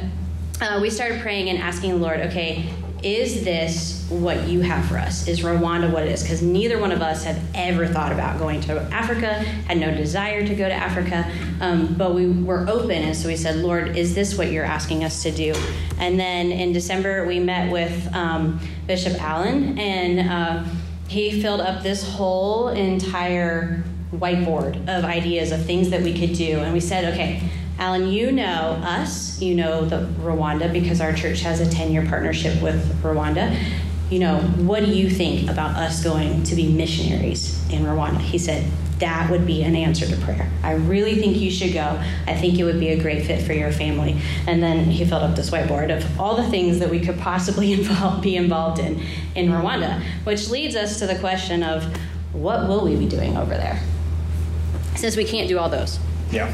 uh, 0.61 0.79
we 0.81 0.91
started 0.91 1.21
praying 1.21 1.49
and 1.49 1.59
asking 1.59 1.91
the 1.91 1.97
Lord, 1.97 2.21
okay, 2.21 2.69
is 3.03 3.45
this 3.45 4.07
what 4.09 4.49
you 4.49 4.63
have 4.63 4.87
for 4.87 4.97
us? 4.97 5.29
Is 5.29 5.41
Rwanda 5.41 5.93
what 5.93 6.05
it 6.05 6.13
is? 6.13 6.23
Because 6.23 6.41
neither 6.41 6.79
one 6.79 6.91
of 6.91 7.03
us 7.03 7.23
had 7.23 7.39
ever 7.55 7.87
thought 7.87 8.13
about 8.13 8.39
going 8.39 8.63
to 8.63 8.81
Africa, 8.93 9.35
had 9.35 9.77
no 9.79 9.95
desire 9.95 10.47
to 10.47 10.55
go 10.55 10.67
to 10.67 10.75
Africa, 10.75 11.31
um, 11.61 11.95
but 11.95 12.15
we 12.15 12.29
were 12.31 12.67
open, 12.69 13.03
and 13.03 13.15
so 13.15 13.29
we 13.29 13.37
said, 13.37 13.57
Lord, 13.57 13.97
is 13.97 14.15
this 14.15 14.39
what 14.39 14.51
you're 14.51 14.65
asking 14.65 15.05
us 15.05 15.23
to 15.23 15.31
do? 15.31 15.55
And 15.99 16.19
then 16.19 16.51
in 16.51 16.73
December, 16.73 17.27
we 17.27 17.41
met 17.41 17.71
with 17.71 18.13
um, 18.15 18.59
Bishop 18.87 19.21
Alan, 19.21 19.79
and 19.79 20.31
uh, 20.31 20.65
he 21.07 21.43
filled 21.43 21.61
up 21.61 21.83
this 21.83 22.09
whole 22.09 22.69
entire 22.69 23.85
whiteboard 24.18 24.76
of 24.88 25.04
ideas 25.04 25.52
of 25.52 25.64
things 25.64 25.90
that 25.90 26.02
we 26.02 26.18
could 26.18 26.35
do, 26.35 26.59
and 26.59 26.73
we 26.73 26.80
said, 26.80 27.12
okay 27.12 27.42
Alan, 27.78 28.09
you 28.09 28.30
know 28.30 28.80
us, 28.85 29.40
you 29.40 29.54
know 29.54 29.85
the 29.85 30.06
Rwanda 30.21 30.73
because 30.73 31.00
our 31.00 31.12
church 31.12 31.40
has 31.40 31.61
a 31.61 31.68
10 31.68 31.92
year 31.92 32.06
partnership 32.06 32.62
with 32.62 33.02
Rwanda. 33.02 33.61
You 34.11 34.21
know, 34.21 34.38
what 34.38 34.85
do 34.85 34.92
you 34.92 35.11
think 35.11 35.50
about 35.50 35.75
us 35.75 36.04
going 36.04 36.44
to 36.44 36.54
be 36.54 36.73
missionaries 36.73 37.68
in 37.71 37.83
Rwanda? 37.83 38.21
He 38.21 38.38
said, 38.38 38.71
that 39.00 39.28
would 39.28 39.44
be 39.44 39.64
an 39.64 39.75
answer 39.75 40.06
to 40.06 40.16
prayer. 40.18 40.49
I 40.62 40.75
really 40.75 41.16
think 41.16 41.38
you 41.38 41.50
should 41.50 41.73
go. 41.73 42.00
I 42.28 42.35
think 42.35 42.61
it 42.61 42.64
would 42.64 42.78
be 42.78 42.90
a 42.90 43.02
great 43.02 43.26
fit 43.26 43.42
for 43.42 43.52
your 43.52 43.73
family. 43.73 44.21
And 44.47 44.62
then 44.62 44.85
he 44.85 45.04
filled 45.04 45.25
up 45.25 45.35
this 45.35 45.50
whiteboard 45.50 45.94
of 45.94 46.21
all 46.21 46.37
the 46.37 46.49
things 46.49 46.78
that 46.78 46.88
we 46.88 47.00
could 47.00 47.18
possibly 47.18 47.73
involve, 47.80 48.23
be 48.23 48.37
involved 48.37 48.78
in 48.78 49.02
in 49.35 49.49
Rwanda, 49.49 50.00
which 50.23 50.49
leads 50.49 50.76
us 50.76 51.00
to 51.00 51.08
the 51.08 51.19
question 51.19 51.65
of 51.65 51.84
what 52.32 52.69
will 52.69 52.84
we 52.84 52.95
be 52.95 53.08
doing 53.08 53.36
over 53.36 53.56
there? 53.56 53.80
Since 54.97 55.17
we 55.17 55.25
can't 55.25 55.49
do 55.49 55.59
all 55.59 55.69
those. 55.69 55.99
Yeah. 56.30 56.52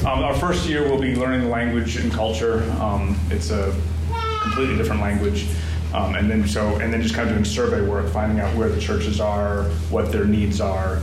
Um, 0.00 0.22
our 0.22 0.34
first 0.34 0.68
year, 0.68 0.82
we'll 0.82 1.00
be 1.00 1.16
learning 1.16 1.42
the 1.42 1.48
language 1.48 1.96
and 1.96 2.12
culture. 2.12 2.62
Um, 2.80 3.18
it's 3.30 3.50
a 3.50 3.74
completely 4.42 4.76
different 4.76 5.00
language. 5.00 5.46
Um, 5.94 6.14
and 6.14 6.30
then 6.30 6.46
so 6.46 6.76
and 6.76 6.92
then 6.92 7.00
just 7.00 7.14
kind 7.14 7.28
of 7.28 7.34
doing 7.34 7.44
survey 7.44 7.80
work, 7.80 8.08
finding 8.08 8.40
out 8.40 8.54
where 8.56 8.68
the 8.68 8.80
churches 8.80 9.20
are, 9.20 9.64
what 9.88 10.12
their 10.12 10.24
needs 10.24 10.60
are, 10.60 11.00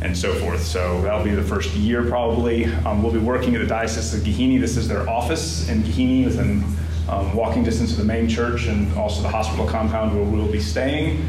and 0.00 0.16
so 0.16 0.34
forth. 0.34 0.62
So 0.62 1.00
that'll 1.02 1.22
be 1.22 1.30
the 1.30 1.42
first 1.42 1.72
year 1.74 2.04
probably. 2.04 2.64
Um, 2.84 3.02
we'll 3.02 3.12
be 3.12 3.18
working 3.18 3.54
at 3.54 3.60
the 3.60 3.66
Diocese 3.66 4.14
of 4.14 4.20
Gahini. 4.20 4.60
This 4.60 4.76
is 4.76 4.88
their 4.88 5.08
office 5.08 5.68
in 5.68 5.82
Gahini, 5.82 6.24
within 6.24 6.64
um, 7.08 7.34
walking 7.34 7.62
distance 7.62 7.92
of 7.92 7.98
the 7.98 8.04
main 8.04 8.28
church 8.28 8.66
and 8.66 8.92
also 8.96 9.22
the 9.22 9.28
hospital 9.28 9.66
compound 9.66 10.14
where 10.14 10.24
we'll 10.24 10.50
be 10.50 10.60
staying. 10.60 11.24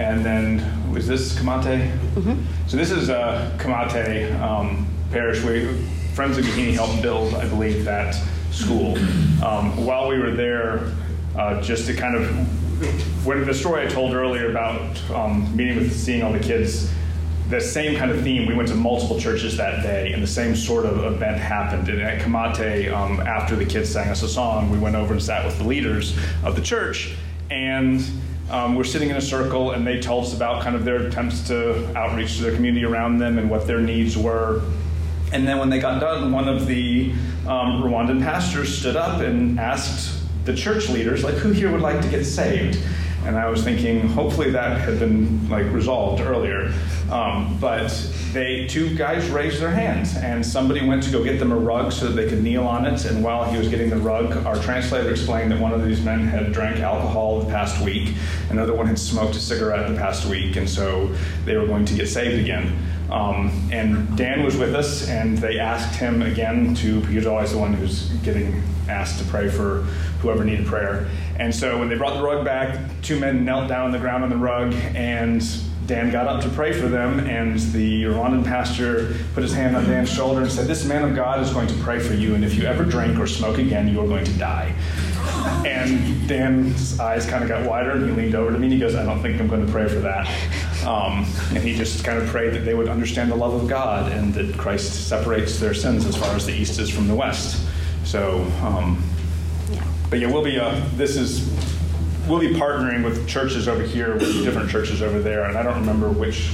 And 0.00 0.24
then 0.24 0.92
was 0.92 1.06
this 1.06 1.38
Kamate? 1.38 1.92
Mm-hmm. 2.14 2.42
So 2.66 2.76
this 2.78 2.90
is 2.90 3.10
uh, 3.10 3.54
Kamate. 3.58 4.40
Um, 4.40 4.86
parish. 5.10 5.42
We 5.42 5.66
Friends 6.14 6.38
of 6.38 6.44
Gahini 6.44 6.72
helped 6.72 7.02
build, 7.02 7.34
I 7.34 7.48
believe, 7.48 7.84
that 7.84 8.14
school. 8.50 8.96
Um, 9.44 9.84
while 9.84 10.08
we 10.08 10.18
were 10.18 10.32
there, 10.32 10.90
uh, 11.36 11.60
just 11.60 11.86
to 11.86 11.94
kind 11.94 12.16
of 12.16 13.26
when 13.26 13.44
the 13.44 13.54
story 13.54 13.86
I 13.86 13.88
told 13.88 14.14
earlier 14.14 14.50
about 14.50 15.10
um, 15.10 15.54
meeting 15.54 15.76
with 15.76 15.94
seeing 15.94 16.22
all 16.22 16.32
the 16.32 16.40
kids, 16.40 16.90
the 17.50 17.60
same 17.60 17.96
kind 17.96 18.10
of 18.10 18.22
theme. 18.22 18.46
We 18.46 18.54
went 18.54 18.68
to 18.68 18.74
multiple 18.74 19.20
churches 19.20 19.56
that 19.58 19.82
day, 19.82 20.12
and 20.12 20.22
the 20.22 20.26
same 20.26 20.56
sort 20.56 20.86
of 20.86 21.04
event 21.04 21.36
happened. 21.36 21.88
And 21.88 22.00
at 22.00 22.22
Kamate, 22.22 22.90
um, 22.92 23.20
after 23.20 23.54
the 23.54 23.66
kids 23.66 23.90
sang 23.90 24.08
us 24.08 24.22
a 24.22 24.28
song, 24.28 24.70
we 24.70 24.78
went 24.78 24.96
over 24.96 25.12
and 25.12 25.22
sat 25.22 25.44
with 25.44 25.58
the 25.58 25.64
leaders 25.64 26.16
of 26.42 26.56
the 26.56 26.62
church, 26.62 27.14
and 27.50 28.02
um, 28.50 28.74
we're 28.74 28.84
sitting 28.84 29.10
in 29.10 29.16
a 29.16 29.20
circle, 29.20 29.72
and 29.72 29.86
they 29.86 30.00
told 30.00 30.24
us 30.24 30.34
about 30.34 30.62
kind 30.62 30.74
of 30.74 30.84
their 30.84 31.06
attempts 31.06 31.46
to 31.48 31.96
outreach 31.96 32.36
to 32.36 32.42
their 32.42 32.54
community 32.54 32.84
around 32.84 33.18
them 33.18 33.38
and 33.38 33.48
what 33.48 33.66
their 33.66 33.80
needs 33.80 34.16
were. 34.16 34.62
And 35.32 35.46
then 35.46 35.58
when 35.58 35.70
they 35.70 35.78
got 35.78 36.00
done, 36.00 36.32
one 36.32 36.48
of 36.48 36.66
the 36.66 37.12
um, 37.46 37.82
Rwandan 37.82 38.22
pastors 38.22 38.76
stood 38.76 38.96
up 38.96 39.20
and 39.20 39.60
asked 39.60 40.22
the 40.44 40.54
church 40.54 40.88
leaders, 40.88 41.22
like, 41.22 41.34
who 41.34 41.50
here 41.50 41.70
would 41.70 41.80
like 41.80 42.00
to 42.02 42.08
get 42.08 42.24
saved? 42.24 42.82
And 43.26 43.36
I 43.36 43.48
was 43.48 43.62
thinking, 43.62 44.08
hopefully 44.08 44.50
that 44.52 44.80
had 44.80 44.98
been 44.98 45.48
like 45.48 45.70
resolved 45.72 46.22
earlier. 46.22 46.72
Um, 47.10 47.58
but 47.60 47.90
they 48.32 48.66
two 48.66 48.96
guys 48.96 49.28
raised 49.30 49.60
their 49.60 49.70
hands, 49.70 50.16
and 50.16 50.44
somebody 50.44 50.86
went 50.86 51.02
to 51.02 51.10
go 51.10 51.22
get 51.24 51.38
them 51.38 51.52
a 51.52 51.56
rug 51.56 51.92
so 51.92 52.06
that 52.06 52.12
they 52.12 52.28
could 52.28 52.42
kneel 52.42 52.66
on 52.66 52.86
it. 52.86 53.04
And 53.04 53.22
while 53.22 53.44
he 53.50 53.58
was 53.58 53.68
getting 53.68 53.90
the 53.90 53.96
rug, 53.96 54.46
our 54.46 54.56
translator 54.56 55.10
explained 55.10 55.50
that 55.52 55.60
one 55.60 55.72
of 55.72 55.84
these 55.84 56.02
men 56.02 56.20
had 56.20 56.52
drank 56.52 56.80
alcohol 56.80 57.40
the 57.40 57.50
past 57.50 57.84
week, 57.84 58.14
another 58.50 58.74
one 58.74 58.86
had 58.86 58.98
smoked 58.98 59.34
a 59.34 59.40
cigarette 59.40 59.88
the 59.88 59.96
past 59.96 60.26
week, 60.26 60.56
and 60.56 60.68
so 60.68 61.14
they 61.44 61.56
were 61.56 61.66
going 61.66 61.84
to 61.84 61.94
get 61.94 62.08
saved 62.08 62.40
again. 62.40 62.76
Um, 63.10 63.50
and 63.72 64.16
Dan 64.16 64.44
was 64.44 64.56
with 64.56 64.74
us, 64.74 65.08
and 65.08 65.36
they 65.38 65.58
asked 65.58 65.98
him 65.98 66.22
again 66.22 66.74
to, 66.76 67.00
he 67.02 67.16
was 67.16 67.26
always 67.26 67.52
the 67.52 67.58
one 67.58 67.74
who's 67.74 68.08
getting 68.22 68.62
asked 68.88 69.18
to 69.18 69.24
pray 69.24 69.48
for 69.48 69.82
whoever 70.20 70.44
needed 70.44 70.66
prayer. 70.66 71.08
And 71.36 71.54
so 71.54 71.78
when 71.78 71.88
they 71.88 71.96
brought 71.96 72.14
the 72.14 72.22
rug 72.22 72.44
back, 72.44 72.78
two 73.02 73.18
men 73.18 73.44
knelt 73.44 73.68
down 73.68 73.86
on 73.86 73.92
the 73.92 73.98
ground 73.98 74.22
on 74.22 74.30
the 74.30 74.36
rug, 74.36 74.74
and 74.94 75.42
Dan 75.86 76.10
got 76.12 76.28
up 76.28 76.40
to 76.42 76.48
pray 76.50 76.72
for 76.72 76.86
them, 76.86 77.18
and 77.20 77.58
the 77.72 78.04
Rwandan 78.04 78.44
pastor 78.44 79.16
put 79.34 79.42
his 79.42 79.52
hand 79.52 79.74
on 79.74 79.86
Dan's 79.86 80.12
shoulder 80.12 80.42
and 80.42 80.52
said, 80.52 80.68
This 80.68 80.84
man 80.84 81.02
of 81.02 81.16
God 81.16 81.40
is 81.40 81.52
going 81.52 81.66
to 81.66 81.74
pray 81.78 81.98
for 81.98 82.14
you, 82.14 82.36
and 82.36 82.44
if 82.44 82.54
you 82.54 82.64
ever 82.64 82.84
drink 82.84 83.18
or 83.18 83.26
smoke 83.26 83.58
again, 83.58 83.88
you 83.88 84.00
are 84.00 84.06
going 84.06 84.24
to 84.24 84.32
die. 84.34 84.72
And 85.66 86.28
Dan's 86.28 87.00
eyes 87.00 87.26
kind 87.26 87.42
of 87.42 87.48
got 87.48 87.68
wider, 87.68 87.92
and 87.92 88.04
he 88.04 88.12
leaned 88.12 88.34
over 88.34 88.52
to 88.52 88.58
me 88.58 88.66
and 88.66 88.74
he 88.74 88.78
goes, 88.78 88.94
I 88.94 89.04
don't 89.04 89.20
think 89.20 89.40
I'm 89.40 89.48
going 89.48 89.66
to 89.66 89.72
pray 89.72 89.88
for 89.88 90.00
that. 90.00 90.28
Um, 90.84 91.26
and 91.50 91.58
he 91.58 91.74
just 91.74 92.04
kind 92.04 92.18
of 92.18 92.26
prayed 92.28 92.54
that 92.54 92.60
they 92.60 92.74
would 92.74 92.88
understand 92.88 93.30
the 93.30 93.36
love 93.36 93.54
of 93.54 93.68
God 93.68 94.10
and 94.12 94.32
that 94.34 94.56
Christ 94.56 95.08
separates 95.08 95.58
their 95.60 95.74
sins 95.74 96.06
as 96.06 96.16
far 96.16 96.34
as 96.34 96.46
the 96.46 96.52
east 96.52 96.78
is 96.78 96.90
from 96.90 97.06
the 97.08 97.14
west. 97.14 97.66
So, 98.04 98.40
um, 98.62 99.02
yeah. 99.70 99.84
but 100.08 100.18
yeah, 100.20 100.30
we'll 100.30 100.44
be. 100.44 100.58
Uh, 100.58 100.82
this 100.94 101.16
is 101.16 101.48
we'll 102.28 102.40
be 102.40 102.54
partnering 102.54 103.04
with 103.04 103.28
churches 103.28 103.68
over 103.68 103.82
here 103.82 104.14
with 104.14 104.44
different 104.44 104.70
churches 104.70 105.02
over 105.02 105.20
there, 105.20 105.44
and 105.44 105.56
I 105.56 105.62
don't 105.62 105.78
remember 105.80 106.08
which 106.08 106.52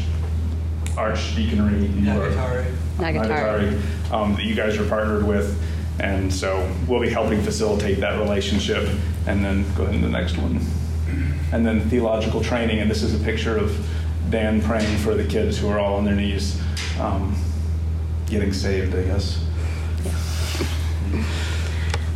archdeaconry 0.96 1.88
Nyagatare. 1.88 2.74
Nyagatare. 2.96 4.12
Um, 4.12 4.34
that 4.34 4.44
you 4.44 4.54
guys 4.54 4.78
are 4.78 4.88
partnered 4.88 5.26
with. 5.26 5.62
And 5.98 6.32
so 6.32 6.70
we'll 6.86 7.00
be 7.00 7.08
helping 7.08 7.40
facilitate 7.42 8.00
that 8.00 8.18
relationship. 8.18 8.88
And 9.26 9.44
then 9.44 9.64
go 9.74 9.84
ahead 9.84 9.94
to 9.94 10.00
the 10.00 10.08
next 10.08 10.36
one. 10.36 10.60
And 11.52 11.64
then 11.64 11.88
theological 11.88 12.42
training. 12.42 12.80
And 12.80 12.90
this 12.90 13.02
is 13.02 13.18
a 13.18 13.24
picture 13.24 13.56
of 13.56 13.70
Dan 14.30 14.60
praying 14.60 14.98
for 14.98 15.14
the 15.14 15.24
kids 15.24 15.58
who 15.58 15.68
are 15.68 15.78
all 15.78 15.96
on 15.96 16.04
their 16.04 16.16
knees, 16.16 16.60
um, 16.98 17.36
getting 18.26 18.52
saved, 18.52 18.94
I 18.94 19.02
guess. 19.04 19.44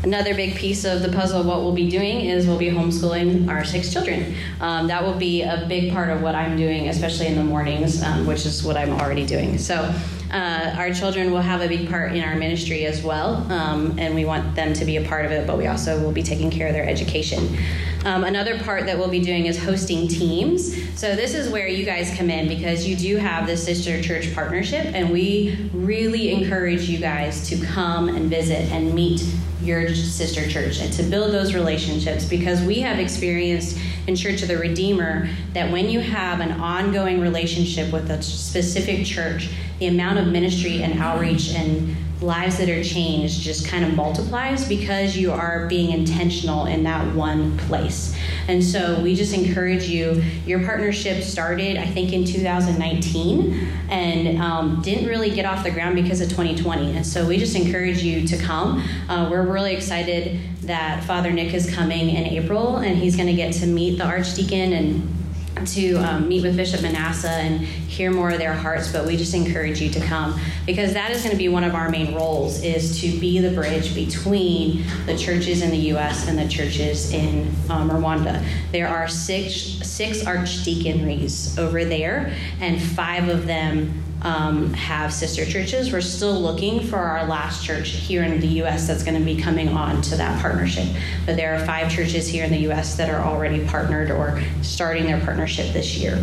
another 0.02 0.34
big 0.34 0.56
piece 0.56 0.84
of 0.84 1.02
the 1.02 1.10
puzzle 1.10 1.40
of 1.40 1.46
what 1.46 1.60
we'll 1.60 1.74
be 1.74 1.88
doing 1.88 2.20
is 2.22 2.46
we'll 2.46 2.58
be 2.58 2.70
homeschooling 2.70 3.48
our 3.48 3.64
six 3.64 3.92
children. 3.92 4.34
Um, 4.60 4.86
that 4.88 5.04
will 5.04 5.14
be 5.14 5.42
a 5.42 5.66
big 5.68 5.92
part 5.92 6.08
of 6.08 6.22
what 6.22 6.34
I'm 6.34 6.56
doing, 6.56 6.88
especially 6.88 7.26
in 7.26 7.36
the 7.36 7.44
mornings, 7.44 8.02
um, 8.02 8.26
which 8.26 8.46
is 8.46 8.64
what 8.64 8.76
I'm 8.76 8.92
already 8.92 9.26
doing. 9.26 9.58
So. 9.58 9.92
Uh, 10.32 10.72
our 10.78 10.94
children 10.94 11.32
will 11.32 11.40
have 11.40 11.60
a 11.60 11.66
big 11.66 11.90
part 11.90 12.12
in 12.12 12.22
our 12.22 12.36
ministry 12.36 12.86
as 12.86 13.02
well, 13.02 13.44
um, 13.50 13.98
and 13.98 14.14
we 14.14 14.24
want 14.24 14.54
them 14.54 14.72
to 14.72 14.84
be 14.84 14.96
a 14.96 15.02
part 15.02 15.24
of 15.24 15.32
it, 15.32 15.44
but 15.44 15.58
we 15.58 15.66
also 15.66 16.00
will 16.00 16.12
be 16.12 16.22
taking 16.22 16.52
care 16.52 16.68
of 16.68 16.72
their 16.72 16.88
education. 16.88 17.58
Um, 18.04 18.24
another 18.24 18.58
part 18.60 18.86
that 18.86 18.96
we'll 18.96 19.10
be 19.10 19.20
doing 19.20 19.46
is 19.46 19.62
hosting 19.62 20.08
teams. 20.08 20.74
So, 20.98 21.14
this 21.14 21.34
is 21.34 21.50
where 21.50 21.68
you 21.68 21.84
guys 21.84 22.14
come 22.16 22.30
in 22.30 22.48
because 22.48 22.86
you 22.86 22.96
do 22.96 23.16
have 23.16 23.46
the 23.46 23.56
sister 23.56 24.02
church 24.02 24.34
partnership, 24.34 24.86
and 24.86 25.10
we 25.10 25.70
really 25.74 26.32
encourage 26.32 26.88
you 26.88 26.98
guys 26.98 27.46
to 27.50 27.58
come 27.66 28.08
and 28.08 28.30
visit 28.30 28.70
and 28.72 28.94
meet 28.94 29.22
your 29.62 29.94
sister 29.94 30.48
church 30.48 30.80
and 30.80 30.90
to 30.94 31.02
build 31.02 31.34
those 31.34 31.54
relationships 31.54 32.24
because 32.24 32.62
we 32.62 32.80
have 32.80 32.98
experienced 32.98 33.78
in 34.06 34.16
Church 34.16 34.40
of 34.40 34.48
the 34.48 34.56
Redeemer 34.56 35.28
that 35.52 35.70
when 35.70 35.90
you 35.90 36.00
have 36.00 36.40
an 36.40 36.52
ongoing 36.52 37.20
relationship 37.20 37.92
with 37.92 38.10
a 38.10 38.22
specific 38.22 39.04
church, 39.04 39.50
the 39.78 39.88
amount 39.88 40.18
of 40.18 40.26
ministry 40.28 40.82
and 40.82 40.98
outreach 40.98 41.54
and 41.54 41.94
lives 42.22 42.58
that 42.58 42.68
are 42.68 42.84
changed 42.84 43.40
just 43.40 43.66
kind 43.66 43.84
of 43.84 43.94
multiplies 43.94 44.68
because 44.68 45.16
you 45.16 45.32
are 45.32 45.66
being 45.68 45.90
intentional 45.90 46.66
in 46.66 46.82
that 46.82 47.14
one 47.14 47.56
place. 47.58 48.14
And 48.48 48.62
so 48.62 49.00
we 49.00 49.14
just 49.14 49.32
encourage 49.32 49.84
you. 49.84 50.22
Your 50.44 50.64
partnership 50.64 51.22
started, 51.22 51.76
I 51.76 51.86
think, 51.86 52.12
in 52.12 52.24
2019 52.24 53.68
and 53.88 54.40
um, 54.40 54.82
didn't 54.82 55.06
really 55.06 55.30
get 55.30 55.46
off 55.46 55.64
the 55.64 55.70
ground 55.70 55.96
because 55.96 56.20
of 56.20 56.28
2020. 56.28 56.96
And 56.96 57.06
so 57.06 57.26
we 57.26 57.38
just 57.38 57.56
encourage 57.56 58.02
you 58.02 58.26
to 58.28 58.36
come. 58.36 58.82
Uh, 59.08 59.28
we're 59.30 59.50
really 59.50 59.74
excited 59.74 60.40
that 60.62 61.04
Father 61.04 61.30
Nick 61.30 61.54
is 61.54 61.72
coming 61.74 62.10
in 62.10 62.26
April 62.26 62.78
and 62.78 62.96
he's 62.96 63.16
going 63.16 63.28
to 63.28 63.34
get 63.34 63.54
to 63.54 63.66
meet 63.66 63.98
the 63.98 64.04
Archdeacon 64.04 64.72
and 64.72 65.19
to 65.66 65.94
um, 65.96 66.28
meet 66.28 66.42
with 66.42 66.56
Bishop 66.56 66.82
Manasseh 66.82 67.28
and 67.28 67.60
hear 67.60 68.10
more 68.10 68.30
of 68.30 68.38
their 68.38 68.52
hearts, 68.52 68.92
but 68.92 69.06
we 69.06 69.16
just 69.16 69.34
encourage 69.34 69.80
you 69.80 69.90
to 69.90 70.00
come 70.00 70.38
because 70.66 70.92
that 70.94 71.10
is 71.10 71.22
going 71.22 71.32
to 71.32 71.36
be 71.36 71.48
one 71.48 71.64
of 71.64 71.74
our 71.74 71.88
main 71.88 72.14
roles 72.14 72.62
is 72.62 73.00
to 73.00 73.18
be 73.20 73.38
the 73.40 73.50
bridge 73.52 73.94
between 73.94 74.84
the 75.06 75.16
churches 75.16 75.62
in 75.62 75.70
the 75.70 75.76
U.S. 75.76 76.28
and 76.28 76.38
the 76.38 76.48
churches 76.48 77.12
in 77.12 77.48
um, 77.68 77.90
Rwanda. 77.90 78.44
There 78.72 78.88
are 78.88 79.08
six 79.08 79.52
six 79.82 80.22
archdeaconries 80.22 81.58
over 81.58 81.84
there, 81.84 82.34
and 82.60 82.80
five 82.80 83.28
of 83.28 83.46
them 83.46 84.02
um, 84.22 84.72
have 84.74 85.12
sister 85.12 85.44
churches. 85.46 85.92
We're 85.92 86.00
still 86.00 86.40
looking 86.40 86.80
for 86.86 86.98
our 86.98 87.26
last 87.26 87.64
church 87.64 87.88
here 87.88 88.22
in 88.22 88.40
the 88.40 88.46
U.S. 88.46 88.86
that's 88.86 89.02
going 89.02 89.18
to 89.18 89.24
be 89.24 89.40
coming 89.40 89.68
on 89.68 90.02
to 90.02 90.16
that 90.16 90.40
partnership. 90.40 90.88
But 91.26 91.36
there 91.36 91.54
are 91.54 91.64
five 91.64 91.90
churches 91.90 92.28
here 92.28 92.44
in 92.44 92.52
the 92.52 92.60
U.S. 92.60 92.96
that 92.96 93.08
are 93.08 93.22
already 93.22 93.64
partnered 93.66 94.10
or 94.10 94.40
starting 94.62 95.06
their 95.06 95.20
partnership 95.20 95.72
this 95.72 95.96
year. 95.96 96.22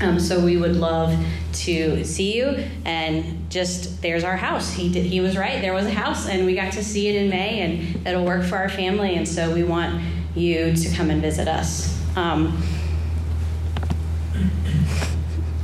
Um, 0.00 0.20
so 0.20 0.44
we 0.44 0.58
would 0.58 0.76
love 0.76 1.16
to 1.54 2.04
see 2.04 2.36
you 2.36 2.64
and 2.84 3.50
just 3.50 4.02
there's 4.02 4.24
our 4.24 4.36
house. 4.36 4.72
He 4.72 4.92
did, 4.92 5.06
he 5.06 5.20
was 5.20 5.38
right. 5.38 5.62
There 5.62 5.72
was 5.72 5.86
a 5.86 5.90
house 5.90 6.28
and 6.28 6.44
we 6.44 6.54
got 6.54 6.74
to 6.74 6.84
see 6.84 7.08
it 7.08 7.14
in 7.14 7.30
May 7.30 7.60
and 7.60 8.04
that'll 8.04 8.24
work 8.24 8.44
for 8.44 8.56
our 8.56 8.68
family. 8.68 9.16
And 9.16 9.26
so 9.26 9.52
we 9.54 9.64
want 9.64 10.02
you 10.34 10.76
to 10.76 10.94
come 10.94 11.08
and 11.08 11.22
visit 11.22 11.48
us. 11.48 11.98
Um, 12.14 12.62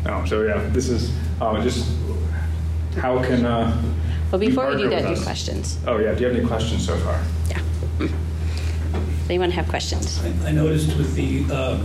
oh, 0.07 0.25
so 0.25 0.43
yeah, 0.43 0.67
this 0.71 0.89
is 0.89 1.13
uh, 1.43 1.63
just 1.63 1.91
how 2.97 3.23
can. 3.23 3.45
Uh, 3.45 3.83
well, 4.31 4.39
before 4.39 4.69
we 4.69 4.77
do 4.77 4.89
that, 4.89 5.15
do 5.15 5.23
questions. 5.23 5.79
Oh 5.87 5.99
yeah, 5.99 6.15
do 6.15 6.21
you 6.21 6.29
have 6.29 6.37
any 6.37 6.47
questions 6.47 6.87
so 6.87 6.97
far? 6.99 7.21
Yeah. 7.49 8.09
Anyone 9.29 9.51
have 9.51 9.69
questions? 9.69 10.23
I, 10.25 10.49
I 10.49 10.53
noticed 10.53 10.97
with 10.97 11.15
the. 11.15 11.45
Uh, 11.53 11.85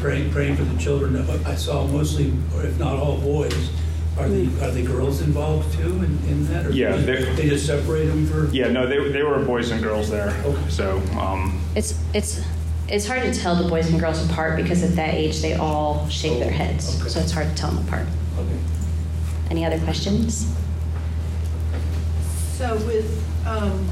praying, 0.00 0.30
praying 0.30 0.56
for 0.56 0.64
the 0.64 0.78
children. 0.78 1.16
I 1.46 1.54
saw 1.54 1.86
mostly, 1.86 2.32
or 2.54 2.64
if 2.64 2.78
not 2.78 2.98
all, 2.98 3.18
boys. 3.18 3.70
Are 4.18 4.28
the 4.28 4.44
are 4.62 4.70
the 4.70 4.82
girls 4.82 5.22
involved 5.22 5.72
too 5.72 5.88
in, 6.04 6.18
in 6.28 6.46
that? 6.48 6.66
Or 6.66 6.70
yeah, 6.70 6.96
they, 6.96 7.24
they 7.34 7.48
just 7.48 7.66
separate 7.66 8.06
them 8.06 8.26
for. 8.26 8.46
Yeah, 8.54 8.70
no, 8.70 8.86
they, 8.86 9.10
they 9.10 9.22
were 9.22 9.42
boys 9.42 9.70
and 9.70 9.82
girls 9.82 10.10
there. 10.10 10.28
Okay. 10.44 10.68
So 10.68 10.98
um, 11.18 11.62
it's 11.74 11.98
it's 12.12 12.44
it's 12.92 13.06
hard 13.06 13.22
to 13.22 13.32
tell 13.32 13.56
the 13.56 13.66
boys 13.70 13.90
and 13.90 13.98
girls 13.98 14.22
apart 14.28 14.54
because 14.54 14.82
at 14.82 14.94
that 14.96 15.14
age 15.14 15.40
they 15.40 15.54
all 15.54 16.06
shake 16.10 16.32
oh, 16.32 16.40
their 16.40 16.50
heads, 16.50 17.00
okay. 17.00 17.08
so 17.08 17.20
it's 17.20 17.32
hard 17.32 17.48
to 17.48 17.54
tell 17.54 17.70
them 17.70 17.88
apart. 17.88 18.06
Okay. 18.38 18.58
Any 19.50 19.64
other 19.64 19.80
questions? 19.80 20.54
So 22.52 22.76
with 22.86 23.24
um, 23.46 23.88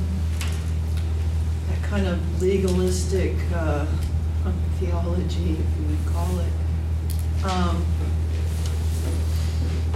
that 1.71 1.83
kind 1.83 2.07
of 2.07 2.43
legalistic 2.43 3.37
uh, 3.55 3.87
theology, 4.79 5.53
if 5.53 5.81
you 5.81 5.87
would 5.89 6.13
call 6.13 6.39
it, 6.39 7.45
um, 7.45 7.83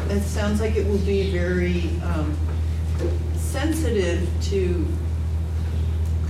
it 0.08 0.22
sounds 0.22 0.62
like 0.62 0.76
it 0.76 0.86
will 0.86 0.96
be 0.98 1.30
very 1.30 1.90
um, 2.04 2.34
sensitive 3.36 4.26
to 4.44 4.86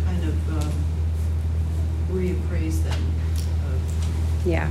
kind 0.05 0.25
of 0.25 0.63
um, 0.63 0.84
reappraise 2.11 2.83
them. 2.85 3.01
yeah. 4.45 4.71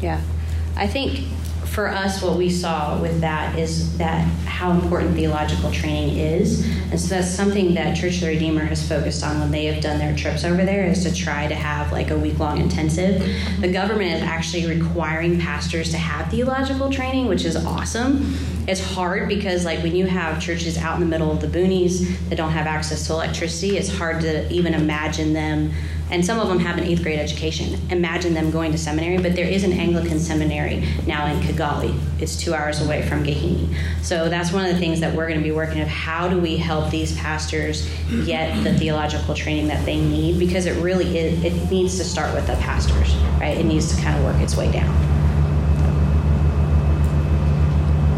Yeah. 0.00 0.20
I 0.76 0.86
think 0.86 1.26
for 1.74 1.88
us, 1.88 2.22
what 2.22 2.36
we 2.36 2.50
saw 2.50 3.00
with 3.00 3.20
that 3.20 3.58
is 3.58 3.98
that 3.98 4.24
how 4.44 4.70
important 4.70 5.14
theological 5.14 5.72
training 5.72 6.16
is. 6.16 6.64
And 6.90 7.00
so 7.00 7.16
that's 7.16 7.28
something 7.28 7.74
that 7.74 7.96
Church 7.96 8.14
of 8.16 8.20
the 8.20 8.26
Redeemer 8.28 8.64
has 8.64 8.86
focused 8.88 9.24
on 9.24 9.40
when 9.40 9.50
they 9.50 9.64
have 9.66 9.82
done 9.82 9.98
their 9.98 10.14
trips 10.14 10.44
over 10.44 10.64
there 10.64 10.86
is 10.86 11.02
to 11.02 11.12
try 11.12 11.48
to 11.48 11.54
have 11.54 11.90
like 11.90 12.10
a 12.10 12.18
week 12.18 12.38
long 12.38 12.58
intensive. 12.60 13.28
The 13.60 13.72
government 13.72 14.12
is 14.12 14.22
actually 14.22 14.66
requiring 14.66 15.40
pastors 15.40 15.90
to 15.90 15.96
have 15.96 16.30
theological 16.30 16.90
training, 16.90 17.26
which 17.26 17.44
is 17.44 17.56
awesome. 17.56 18.36
It's 18.68 18.80
hard 18.94 19.28
because 19.28 19.64
like 19.64 19.82
when 19.82 19.96
you 19.96 20.06
have 20.06 20.40
churches 20.40 20.78
out 20.78 20.94
in 20.94 21.00
the 21.00 21.06
middle 21.06 21.32
of 21.32 21.40
the 21.40 21.48
boonies 21.48 22.16
that 22.28 22.36
don't 22.36 22.52
have 22.52 22.66
access 22.66 23.06
to 23.08 23.14
electricity, 23.14 23.76
it's 23.76 23.88
hard 23.88 24.20
to 24.20 24.50
even 24.52 24.74
imagine 24.74 25.32
them 25.32 25.72
and 26.10 26.24
some 26.24 26.38
of 26.38 26.48
them 26.48 26.58
have 26.58 26.78
an 26.78 26.84
eighth 26.84 27.02
grade 27.02 27.18
education. 27.18 27.78
Imagine 27.90 28.34
them 28.34 28.50
going 28.50 28.72
to 28.72 28.78
seminary, 28.78 29.18
but 29.18 29.34
there 29.34 29.46
is 29.46 29.64
an 29.64 29.72
Anglican 29.72 30.18
seminary 30.18 30.84
now 31.06 31.26
in 31.26 31.40
Kigali. 31.40 31.98
It's 32.20 32.36
two 32.36 32.54
hours 32.54 32.80
away 32.82 33.02
from 33.08 33.24
Gahini. 33.24 33.74
So 34.02 34.28
that's 34.28 34.52
one 34.52 34.64
of 34.64 34.72
the 34.72 34.78
things 34.78 35.00
that 35.00 35.14
we're 35.14 35.26
going 35.26 35.38
to 35.38 35.44
be 35.44 35.52
working 35.52 35.80
of 35.80 35.88
how 35.88 36.28
do 36.28 36.38
we 36.38 36.56
help 36.56 36.90
these 36.90 37.16
pastors 37.16 37.88
get 38.24 38.62
the 38.64 38.74
theological 38.74 39.34
training 39.34 39.68
that 39.68 39.84
they 39.84 40.00
need 40.00 40.38
because 40.38 40.66
it 40.66 40.80
really 40.82 41.18
is, 41.18 41.42
it 41.44 41.70
needs 41.70 41.96
to 41.98 42.04
start 42.04 42.34
with 42.34 42.46
the 42.46 42.54
pastors, 42.56 43.14
right? 43.40 43.56
It 43.56 43.64
needs 43.64 43.94
to 43.94 44.02
kind 44.02 44.16
of 44.16 44.24
work 44.24 44.40
its 44.42 44.56
way 44.56 44.70
down. 44.70 45.13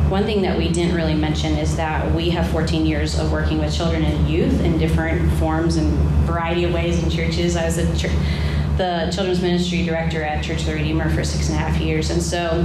One 0.08 0.24
thing 0.24 0.42
that 0.42 0.56
we 0.56 0.68
didn't 0.68 0.94
really 0.94 1.14
mention 1.14 1.54
is 1.54 1.74
that 1.76 2.14
we 2.14 2.30
have 2.30 2.48
14 2.50 2.86
years 2.86 3.18
of 3.18 3.32
working 3.32 3.58
with 3.58 3.74
children 3.74 4.04
and 4.04 4.28
youth 4.28 4.60
in 4.60 4.78
different 4.78 5.32
forms 5.32 5.76
and 5.76 5.92
variety 6.26 6.62
of 6.62 6.72
ways 6.72 7.02
in 7.02 7.10
churches. 7.10 7.56
I 7.56 7.64
was 7.64 7.74
the 7.74 9.10
children's 9.12 9.42
ministry 9.42 9.84
director 9.84 10.22
at 10.22 10.44
Church 10.44 10.60
of 10.60 10.66
the 10.66 10.74
Redeemer 10.74 11.10
for 11.10 11.24
six 11.24 11.48
and 11.48 11.56
a 11.56 11.58
half 11.58 11.80
years, 11.80 12.10
and 12.10 12.22
so 12.22 12.64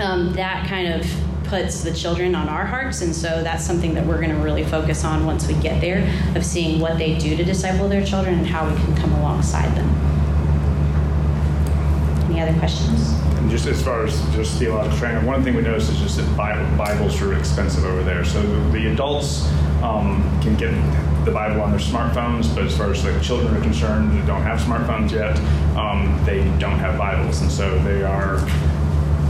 um, 0.00 0.32
that 0.32 0.66
kind 0.68 0.92
of 0.92 1.08
puts 1.44 1.84
the 1.84 1.92
children 1.92 2.34
on 2.34 2.48
our 2.48 2.64
hearts, 2.64 3.00
and 3.00 3.14
so 3.14 3.44
that's 3.44 3.64
something 3.64 3.94
that 3.94 4.04
we're 4.04 4.20
going 4.20 4.34
to 4.34 4.42
really 4.42 4.64
focus 4.64 5.04
on 5.04 5.24
once 5.24 5.46
we 5.46 5.54
get 5.54 5.80
there, 5.80 6.02
of 6.34 6.44
seeing 6.44 6.80
what 6.80 6.98
they 6.98 7.16
do 7.16 7.36
to 7.36 7.44
disciple 7.44 7.88
their 7.88 8.04
children 8.04 8.38
and 8.38 8.46
how 8.46 8.68
we 8.68 8.74
can 8.74 8.96
come 8.96 9.12
alongside 9.12 9.72
them. 9.76 9.88
Any 12.28 12.40
other 12.40 12.58
questions? 12.58 13.25
And 13.46 13.52
just 13.52 13.68
as 13.68 13.80
far 13.80 14.04
as 14.04 14.20
just 14.34 14.58
theological 14.58 14.98
training, 14.98 15.24
one 15.24 15.44
thing 15.44 15.54
we 15.54 15.62
noticed 15.62 15.92
is 15.92 16.00
just 16.00 16.16
that 16.16 16.36
Bibles 16.36 17.22
are 17.22 17.38
expensive 17.38 17.84
over 17.84 18.02
there. 18.02 18.24
So 18.24 18.42
the 18.72 18.90
adults 18.90 19.46
um, 19.84 20.20
can 20.42 20.56
get 20.56 20.72
the 21.24 21.30
Bible 21.30 21.60
on 21.60 21.70
their 21.70 21.78
smartphones, 21.78 22.52
but 22.52 22.64
as 22.64 22.76
far 22.76 22.90
as 22.90 23.04
like 23.04 23.22
children 23.22 23.56
are 23.56 23.60
concerned 23.60 24.18
that 24.18 24.26
don't 24.26 24.42
have 24.42 24.58
smartphones 24.58 25.12
yet, 25.12 25.38
um, 25.76 26.20
they 26.26 26.38
don't 26.58 26.80
have 26.80 26.98
Bibles, 26.98 27.40
and 27.40 27.48
so 27.48 27.78
they 27.84 28.02
are 28.02 28.38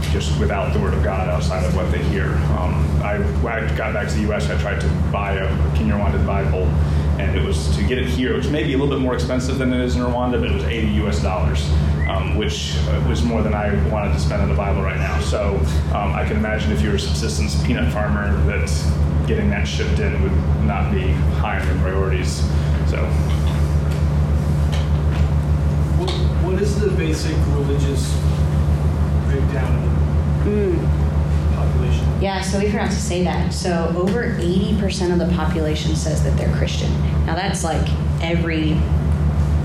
just 0.09 0.39
without 0.39 0.73
the 0.73 0.79
Word 0.79 0.95
of 0.95 1.03
God 1.03 1.29
outside 1.29 1.63
of 1.63 1.75
what 1.75 1.91
they 1.91 2.01
hear. 2.05 2.33
Um, 2.57 2.73
I, 3.03 3.19
when 3.43 3.53
I 3.53 3.77
got 3.77 3.93
back 3.93 4.07
to 4.07 4.15
the 4.15 4.21
U.S., 4.21 4.49
I 4.49 4.59
tried 4.59 4.81
to 4.81 4.87
buy 5.11 5.33
a 5.33 5.47
Kinyarwanda 5.75 6.25
Bible, 6.25 6.63
and 7.19 7.37
it 7.37 7.45
was 7.45 7.69
to 7.77 7.83
get 7.83 7.99
it 7.99 8.07
here, 8.07 8.35
which 8.35 8.47
may 8.47 8.63
be 8.63 8.73
a 8.73 8.77
little 8.79 8.95
bit 8.95 8.99
more 8.99 9.13
expensive 9.13 9.59
than 9.59 9.71
it 9.71 9.79
is 9.79 9.95
in 9.95 10.01
Rwanda, 10.01 10.39
but 10.39 10.49
it 10.49 10.55
was 10.55 10.63
80 10.63 10.87
U.S. 10.87 11.21
dollars 11.21 11.69
um, 12.07 12.35
which 12.37 12.75
uh, 12.87 13.03
was 13.07 13.23
more 13.23 13.41
than 13.41 13.53
I 13.53 13.73
wanted 13.89 14.13
to 14.13 14.19
spend 14.19 14.41
on 14.41 14.49
the 14.49 14.55
Bible 14.55 14.81
right 14.81 14.97
now. 14.97 15.19
So 15.19 15.55
um, 15.93 16.13
I 16.13 16.25
can 16.25 16.37
imagine 16.37 16.71
if 16.71 16.81
you're 16.81 16.95
a 16.95 16.99
subsistence 16.99 17.61
peanut 17.65 17.91
farmer, 17.91 18.35
that 18.45 19.27
getting 19.27 19.49
that 19.49 19.67
shipped 19.67 19.99
in 19.99 20.21
would 20.23 20.31
not 20.65 20.91
be 20.91 21.11
high 21.41 21.59
on 21.59 21.67
your 21.67 21.77
priorities. 21.77 22.37
So. 22.89 23.05
What, 25.97 26.11
what 26.45 26.61
is 26.61 26.79
the 26.79 26.89
basic 26.91 27.35
religious 27.47 28.13
breakdown 29.25 29.83
of 29.83 30.45
the 30.45 30.51
mm. 30.51 31.55
population? 31.55 32.21
Yeah, 32.21 32.41
so 32.41 32.59
we 32.59 32.71
forgot 32.71 32.91
to 32.91 32.95
say 32.95 33.23
that. 33.25 33.53
So 33.53 33.93
over 33.97 34.33
80% 34.33 35.11
of 35.11 35.19
the 35.19 35.35
population 35.35 35.95
says 35.95 36.23
that 36.23 36.37
they're 36.37 36.55
Christian. 36.55 36.91
Now 37.25 37.35
that's 37.35 37.63
like 37.65 37.87
every 38.21 38.79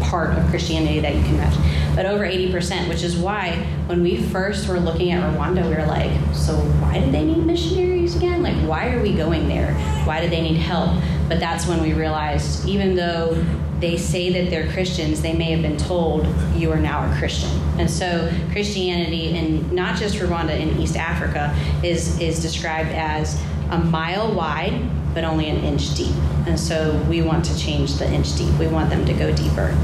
part 0.02 0.36
of 0.36 0.46
Christianity 0.48 1.00
that 1.00 1.14
you 1.14 1.22
can 1.22 1.36
imagine. 1.36 1.62
But 1.94 2.06
over 2.06 2.24
80%, 2.24 2.88
which 2.88 3.02
is 3.02 3.16
why 3.16 3.56
when 3.86 4.02
we 4.02 4.16
first 4.16 4.68
were 4.68 4.80
looking 4.80 5.12
at 5.12 5.22
Rwanda, 5.34 5.68
we 5.68 5.74
were 5.74 5.86
like, 5.86 6.10
so 6.34 6.54
why 6.54 7.00
do 7.00 7.10
they 7.10 7.24
need 7.24 7.44
missionaries 7.44 8.16
again? 8.16 8.42
Like, 8.42 8.56
why 8.66 8.92
are 8.92 9.02
we 9.02 9.12
going 9.12 9.48
there? 9.48 9.74
Why 10.04 10.20
do 10.20 10.28
they 10.28 10.40
need 10.40 10.56
help? 10.56 11.02
But 11.28 11.38
that's 11.40 11.66
when 11.66 11.82
we 11.82 11.92
realized, 11.92 12.66
even 12.66 12.96
though 12.96 13.44
they 13.80 13.96
say 13.96 14.30
that 14.32 14.48
they're 14.48 14.70
Christians, 14.72 15.20
they 15.20 15.32
may 15.32 15.50
have 15.50 15.60
been 15.60 15.76
told, 15.76 16.26
you 16.54 16.70
are 16.70 16.78
now 16.78 17.10
a 17.10 17.18
Christian. 17.18 17.50
And 17.78 17.90
so 17.90 18.32
Christianity, 18.52 19.30
in 19.30 19.74
not 19.74 19.96
just 19.96 20.16
Rwanda, 20.16 20.58
in 20.58 20.80
East 20.80 20.96
Africa, 20.96 21.54
is, 21.82 22.18
is 22.20 22.40
described 22.40 22.90
as 22.90 23.42
a 23.70 23.78
mile 23.78 24.32
wide, 24.34 24.88
but 25.14 25.24
only 25.24 25.48
an 25.48 25.56
inch 25.64 25.94
deep. 25.94 26.14
And 26.46 26.58
so 26.58 26.96
we 27.08 27.22
want 27.22 27.44
to 27.46 27.58
change 27.58 27.94
the 27.94 28.10
inch 28.10 28.36
deep. 28.36 28.52
We 28.58 28.68
want 28.68 28.88
them 28.88 29.04
to 29.04 29.12
go 29.12 29.34
deeper. 29.34 29.76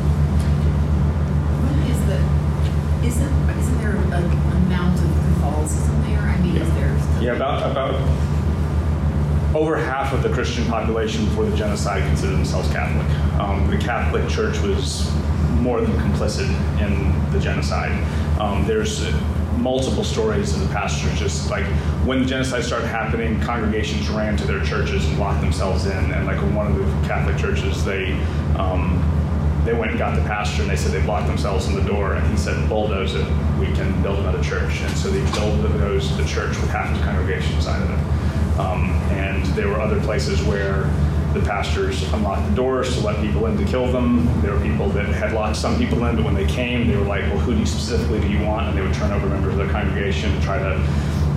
Isn't, 3.05 3.51
isn't 3.51 3.79
there 3.79 3.97
an 3.97 4.13
amount 4.13 4.99
of 4.99 5.07
Catholicism 5.35 6.03
there? 6.03 6.19
I 6.19 6.39
mean, 6.41 6.57
is 6.57 6.69
there? 6.75 7.23
Yeah, 7.23 7.35
about 7.35 7.71
about 7.71 7.95
over 9.55 9.77
half 9.77 10.13
of 10.13 10.23
the 10.23 10.29
Christian 10.29 10.67
population 10.67 11.25
before 11.25 11.45
the 11.45 11.57
genocide 11.57 12.03
considered 12.03 12.37
themselves 12.37 12.69
Catholic. 12.71 13.07
Um, 13.41 13.71
the 13.71 13.79
Catholic 13.79 14.29
Church 14.29 14.59
was 14.61 15.11
more 15.61 15.81
than 15.81 15.93
complicit 15.99 16.49
in 16.81 17.31
the 17.33 17.41
genocide. 17.41 17.93
Um, 18.41 18.67
there's 18.67 19.11
multiple 19.59 20.05
stories 20.05 20.55
of 20.55 20.61
the 20.61 20.69
pastors 20.69 21.19
just 21.19 21.51
like 21.51 21.65
when 22.05 22.21
the 22.21 22.27
genocide 22.27 22.65
started 22.65 22.87
happening, 22.87 23.41
congregations 23.41 24.09
ran 24.09 24.37
to 24.37 24.47
their 24.47 24.63
churches 24.65 25.07
and 25.07 25.19
locked 25.19 25.41
themselves 25.41 25.87
in. 25.87 26.13
And 26.13 26.27
like 26.27 26.39
one 26.55 26.67
of 26.67 26.77
the 26.77 26.85
Catholic 27.09 27.37
churches, 27.37 27.85
they 27.85 28.13
um, 28.57 29.03
they 29.69 29.75
went 29.75 29.91
and 29.91 29.99
got 29.99 30.17
the 30.17 30.23
pastor 30.23 30.63
and 30.63 30.71
they 30.71 30.77
said 30.77 30.93
they 30.93 31.07
locked 31.07 31.27
themselves 31.27 31.69
in 31.69 31.75
the 31.75 31.83
door 31.83 32.15
and 32.15 32.27
he 32.29 32.39
said 32.39 32.67
bulldoze 32.71 33.15
it. 33.15 33.27
We 33.61 33.67
can 33.67 34.01
build 34.01 34.19
another 34.19 34.43
church. 34.43 34.81
And 34.81 34.97
so 34.97 35.11
they 35.11 35.21
bulldozed 35.39 36.17
the 36.17 36.25
church 36.25 36.57
with 36.57 36.71
half 36.71 36.97
the 36.97 37.05
congregation 37.05 37.55
inside 37.55 37.83
of 37.83 37.91
it. 37.91 38.59
Um, 38.59 38.91
and 39.13 39.45
there 39.49 39.69
were 39.69 39.79
other 39.79 40.01
places 40.01 40.43
where 40.43 40.85
the 41.35 41.41
pastors 41.41 42.03
unlocked 42.15 42.49
the 42.49 42.57
doors 42.57 42.97
to 42.97 43.05
let 43.05 43.21
people 43.21 43.45
in 43.45 43.59
to 43.59 43.65
kill 43.67 43.93
them. 43.93 44.41
There 44.41 44.55
were 44.55 44.61
people 44.63 44.89
that 44.91 45.05
had 45.05 45.35
locked 45.35 45.57
some 45.57 45.77
people 45.77 46.03
in 46.07 46.17
but 46.17 46.25
when 46.25 46.35
they 46.35 46.47
came 46.47 46.89
they 46.89 46.97
were 46.97 47.05
like 47.05 47.25
well 47.25 47.39
who 47.41 47.53
do 47.53 47.61
you 47.61 47.67
specifically 47.67 48.21
do 48.21 48.29
you 48.29 48.43
want? 48.47 48.69
And 48.69 48.79
they 48.79 48.81
would 48.81 48.95
turn 48.95 49.13
over 49.13 49.29
members 49.29 49.53
of 49.53 49.59
their 49.59 49.69
congregation 49.69 50.35
to 50.35 50.41
try 50.41 50.59
to 50.59 50.83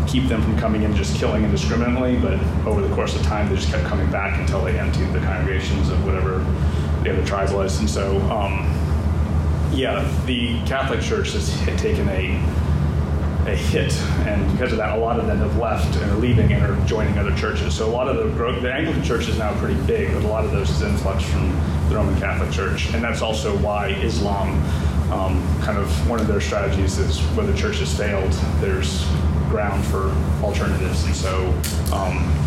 keep 0.07 0.29
them 0.29 0.41
from 0.41 0.57
coming 0.57 0.83
in 0.83 0.95
just 0.95 1.17
killing 1.17 1.43
indiscriminately. 1.43 2.17
But 2.17 2.39
over 2.65 2.79
the 2.79 2.95
course 2.95 3.13
of 3.13 3.23
time 3.23 3.49
they 3.49 3.55
just 3.55 3.69
kept 3.69 3.83
coming 3.87 4.09
back 4.09 4.39
until 4.39 4.63
they 4.63 4.79
emptied 4.79 5.11
the 5.11 5.19
congregations 5.19 5.89
of 5.89 6.05
whatever 6.05 6.39
the 7.03 7.11
other 7.11 7.25
tribe 7.25 7.51
was. 7.51 7.79
And 7.79 7.89
so, 7.89 8.19
um, 8.29 8.67
yeah, 9.73 10.09
the 10.25 10.59
Catholic 10.65 11.01
Church 11.01 11.31
has 11.33 11.49
hit, 11.61 11.77
taken 11.79 12.07
a 12.09 12.41
a 13.47 13.55
hit, 13.55 13.91
and 14.27 14.51
because 14.51 14.71
of 14.71 14.77
that, 14.77 14.95
a 14.95 15.01
lot 15.01 15.19
of 15.19 15.25
them 15.25 15.39
have 15.39 15.57
left 15.57 15.95
and 15.95 16.11
are 16.11 16.17
leaving 16.17 16.53
and 16.53 16.63
are 16.63 16.85
joining 16.85 17.17
other 17.17 17.35
churches. 17.35 17.73
So 17.73 17.89
a 17.89 17.89
lot 17.89 18.07
of 18.07 18.17
the 18.17 18.59
the 18.61 18.71
Anglican 18.71 19.03
Church 19.03 19.27
is 19.27 19.39
now 19.39 19.51
pretty 19.59 19.81
big, 19.87 20.13
but 20.13 20.23
a 20.23 20.27
lot 20.27 20.45
of 20.45 20.51
those 20.51 20.69
is 20.69 20.83
influx 20.83 21.23
from 21.23 21.49
the 21.89 21.95
Roman 21.95 22.19
Catholic 22.19 22.51
Church, 22.51 22.93
and 22.93 23.03
that's 23.03 23.23
also 23.23 23.57
why 23.57 23.87
Islam, 24.03 24.49
um, 25.11 25.41
kind 25.63 25.79
of 25.79 26.09
one 26.09 26.19
of 26.19 26.27
their 26.27 26.39
strategies 26.39 26.99
is 26.99 27.19
where 27.35 27.47
the 27.47 27.57
church 27.57 27.79
has 27.79 27.97
failed, 27.97 28.31
there's 28.59 29.05
ground 29.49 29.83
for 29.85 30.11
alternatives, 30.43 31.03
and 31.05 31.15
so. 31.15 31.47
Um, 31.91 32.40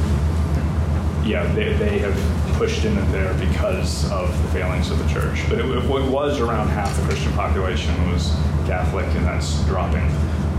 yeah, 1.25 1.51
they, 1.55 1.73
they 1.75 1.99
have 1.99 2.15
pushed 2.57 2.85
in 2.85 2.95
there 3.11 3.33
because 3.35 4.11
of 4.11 4.31
the 4.43 4.49
failings 4.49 4.91
of 4.91 4.99
the 4.99 5.09
church. 5.09 5.43
But 5.49 5.59
it, 5.59 5.65
it 5.65 6.11
was 6.11 6.41
around 6.41 6.69
half 6.69 6.95
the 6.97 7.03
Christian 7.03 7.33
population 7.33 7.95
was 8.11 8.29
Catholic, 8.67 9.07
and 9.17 9.27
that's 9.27 9.65
dropping. 9.65 10.05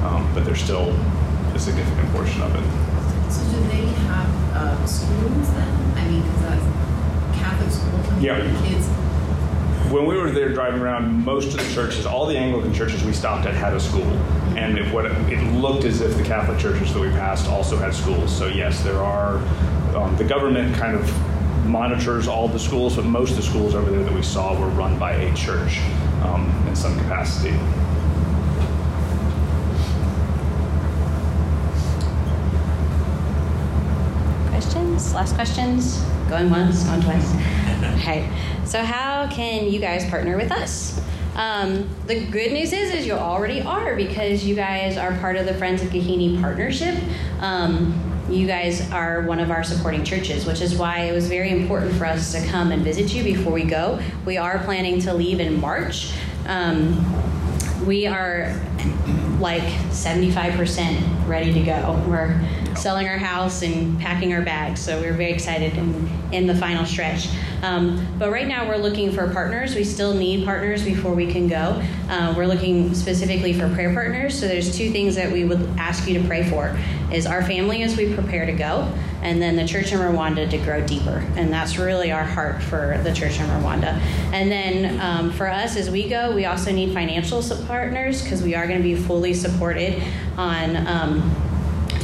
Um, 0.04 0.30
but 0.34 0.44
there's 0.44 0.62
still 0.62 0.90
a 1.54 1.60
significant 1.60 2.10
portion 2.12 2.42
of 2.42 2.54
it. 2.56 3.32
So 3.32 3.44
do 3.52 3.64
they 3.68 3.86
have 4.08 4.56
uh, 4.56 4.86
schools 4.86 5.52
then? 5.54 5.98
I 5.98 6.08
mean, 6.08 6.22
because 6.22 6.42
that's 6.42 7.38
Catholic 7.38 7.72
schools. 7.72 8.22
Yeah. 8.22 8.40
Kids. 8.66 8.88
When 9.92 10.08
we 10.08 10.18
were 10.18 10.32
there 10.32 10.52
driving 10.52 10.82
around, 10.82 11.24
most 11.24 11.58
of 11.58 11.64
the 11.66 11.74
churches, 11.74 12.08
all 12.08 12.26
the 12.26 12.38
Anglican 12.38 12.74
churches 12.74 13.04
we 13.04 13.14
stopped 13.14 13.46
at 13.46 13.54
had 13.54 13.74
a 13.74 13.80
school, 13.80 14.04
and 14.58 14.80
it, 14.80 14.92
what 14.92 15.06
it 15.06 15.54
looked 15.54 15.86
as 15.86 16.02
if 16.02 16.18
the 16.18 16.24
Catholic 16.24 16.58
churches 16.58 16.92
that 16.94 17.00
we 17.00 17.10
passed 17.12 17.48
also 17.48 17.78
had 17.78 17.94
schools. 17.94 18.36
So 18.36 18.48
yes, 18.48 18.84
there 18.84 18.98
are. 18.98 19.38
Um, 19.96 20.16
the 20.18 20.26
government 20.26 20.76
kind 20.76 20.96
of 20.96 21.66
monitors 21.66 22.28
all 22.28 22.48
the 22.48 22.60
schools, 22.60 22.98
but 22.98 23.06
most 23.06 23.32
of 23.32 23.38
the 23.38 23.44
schools 23.44 23.76
over 23.76 23.90
there 23.90 24.04
that 24.04 24.14
we 24.14 24.22
saw 24.22 24.60
were 24.60 24.68
run 24.68 25.00
by 25.00 25.14
a 25.14 25.34
church 25.36 25.80
um, 26.22 26.52
in 26.68 26.76
some 26.76 26.98
capacity. 26.98 27.56
Questions? 34.50 35.14
Last 35.14 35.36
questions? 35.36 36.04
Going 36.30 36.50
once, 36.50 36.84
going 36.84 37.02
twice. 37.02 37.34
Okay. 37.96 38.30
So 38.66 38.84
how 38.84 39.28
can 39.28 39.72
you 39.72 39.80
guys 39.80 40.08
partner 40.10 40.38
with 40.38 40.52
us? 40.52 41.00
Um, 41.36 41.90
the 42.08 42.26
good 42.26 42.52
news 42.52 42.74
is, 42.74 42.94
is 42.94 43.06
you 43.06 43.14
already 43.14 43.62
are 43.62 43.96
because 43.96 44.46
you 44.46 44.56
guys 44.56 44.98
are 44.98 45.14
part 45.20 45.38
of 45.38 45.46
the 45.46 45.54
Friends 45.54 45.82
of 45.82 45.90
Gahini 45.90 46.40
partnership. 46.42 46.96
Um, 47.40 48.15
you 48.30 48.48
guys 48.48 48.92
are 48.92 49.22
one 49.22 49.40
of 49.40 49.52
our 49.52 49.64
supporting 49.64 50.04
churches, 50.04 50.46
which 50.46 50.62
is 50.62 50.76
why 50.76 51.02
it 51.02 51.12
was 51.14 51.28
very 51.28 51.52
important 51.52 51.96
for 51.96 52.06
us 52.06 52.32
to 52.32 52.46
come 52.48 52.72
and 52.72 52.84
visit 52.84 53.14
you 53.14 53.24
before 53.24 53.54
we 53.54 53.64
go. 53.64 54.00
We 54.26 54.38
are 54.38 54.60
planning 54.60 55.00
to 55.02 55.14
leave 55.14 55.40
in 55.40 55.60
March. 55.60 56.14
Um, 56.48 57.06
we 57.86 58.08
are 58.08 58.54
like 59.40 59.64
75% 59.92 61.28
ready 61.28 61.54
to 61.54 61.62
go. 61.62 62.04
We're 62.08 62.40
selling 62.76 63.08
our 63.08 63.18
house 63.18 63.62
and 63.62 64.00
packing 64.00 64.34
our 64.34 64.42
bags, 64.42 64.80
so 64.80 65.00
we're 65.00 65.14
very 65.14 65.32
excited 65.32 65.78
in, 65.78 66.10
in 66.32 66.48
the 66.48 66.56
final 66.56 66.86
stretch. 66.86 67.30
Um, 67.62 68.06
but 68.18 68.32
right 68.32 68.48
now, 68.48 68.68
we're 68.68 68.78
looking 68.78 69.12
for 69.12 69.30
partners. 69.32 69.76
We 69.76 69.84
still 69.84 70.14
need 70.14 70.46
partners 70.46 70.84
before 70.84 71.14
we 71.14 71.32
can 71.32 71.48
go. 71.48 71.82
Uh, 72.10 72.34
we're 72.36 72.48
looking 72.48 72.94
specifically 72.94 73.54
for 73.54 73.70
prayer 73.74 73.94
partners. 73.94 74.38
So 74.38 74.48
there's 74.48 74.76
two 74.76 74.92
things 74.92 75.16
that 75.16 75.32
we 75.32 75.46
would 75.46 75.62
ask 75.78 76.08
you 76.08 76.20
to 76.20 76.28
pray 76.28 76.48
for: 76.50 76.78
is 77.12 77.26
our 77.26 77.44
family 77.44 77.84
as 77.84 77.96
we 77.98 78.14
prepare 78.14 78.46
to 78.46 78.52
go, 78.52 78.92
and 79.26 79.42
then 79.42 79.56
the 79.56 79.68
church 79.68 79.92
in 79.92 79.98
Rwanda 79.98 80.48
to 80.52 80.58
grow 80.60 80.86
deeper. 80.86 81.26
And 81.36 81.52
that's 81.52 81.80
really 81.80 82.12
our 82.12 82.24
heart 82.24 82.62
for 82.62 83.00
the 83.04 83.12
church 83.12 83.40
in 83.40 83.48
Rwanda. 83.48 84.00
And 84.32 84.52
then 84.52 85.02
um, 85.02 85.32
for 85.32 85.50
us 85.50 85.76
as 85.76 85.90
we 85.90 86.08
go, 86.08 86.34
we 86.36 86.46
also 86.46 86.72
need 86.72 86.94
financial 86.94 87.42
partners 87.66 88.22
because 88.22 88.44
we 88.44 88.54
are 88.54 88.68
going 88.68 88.78
to 88.78 88.84
be 88.84 88.96
fully 88.96 89.34
supported 89.34 90.02
on. 90.38 90.88
Um, 90.88 91.36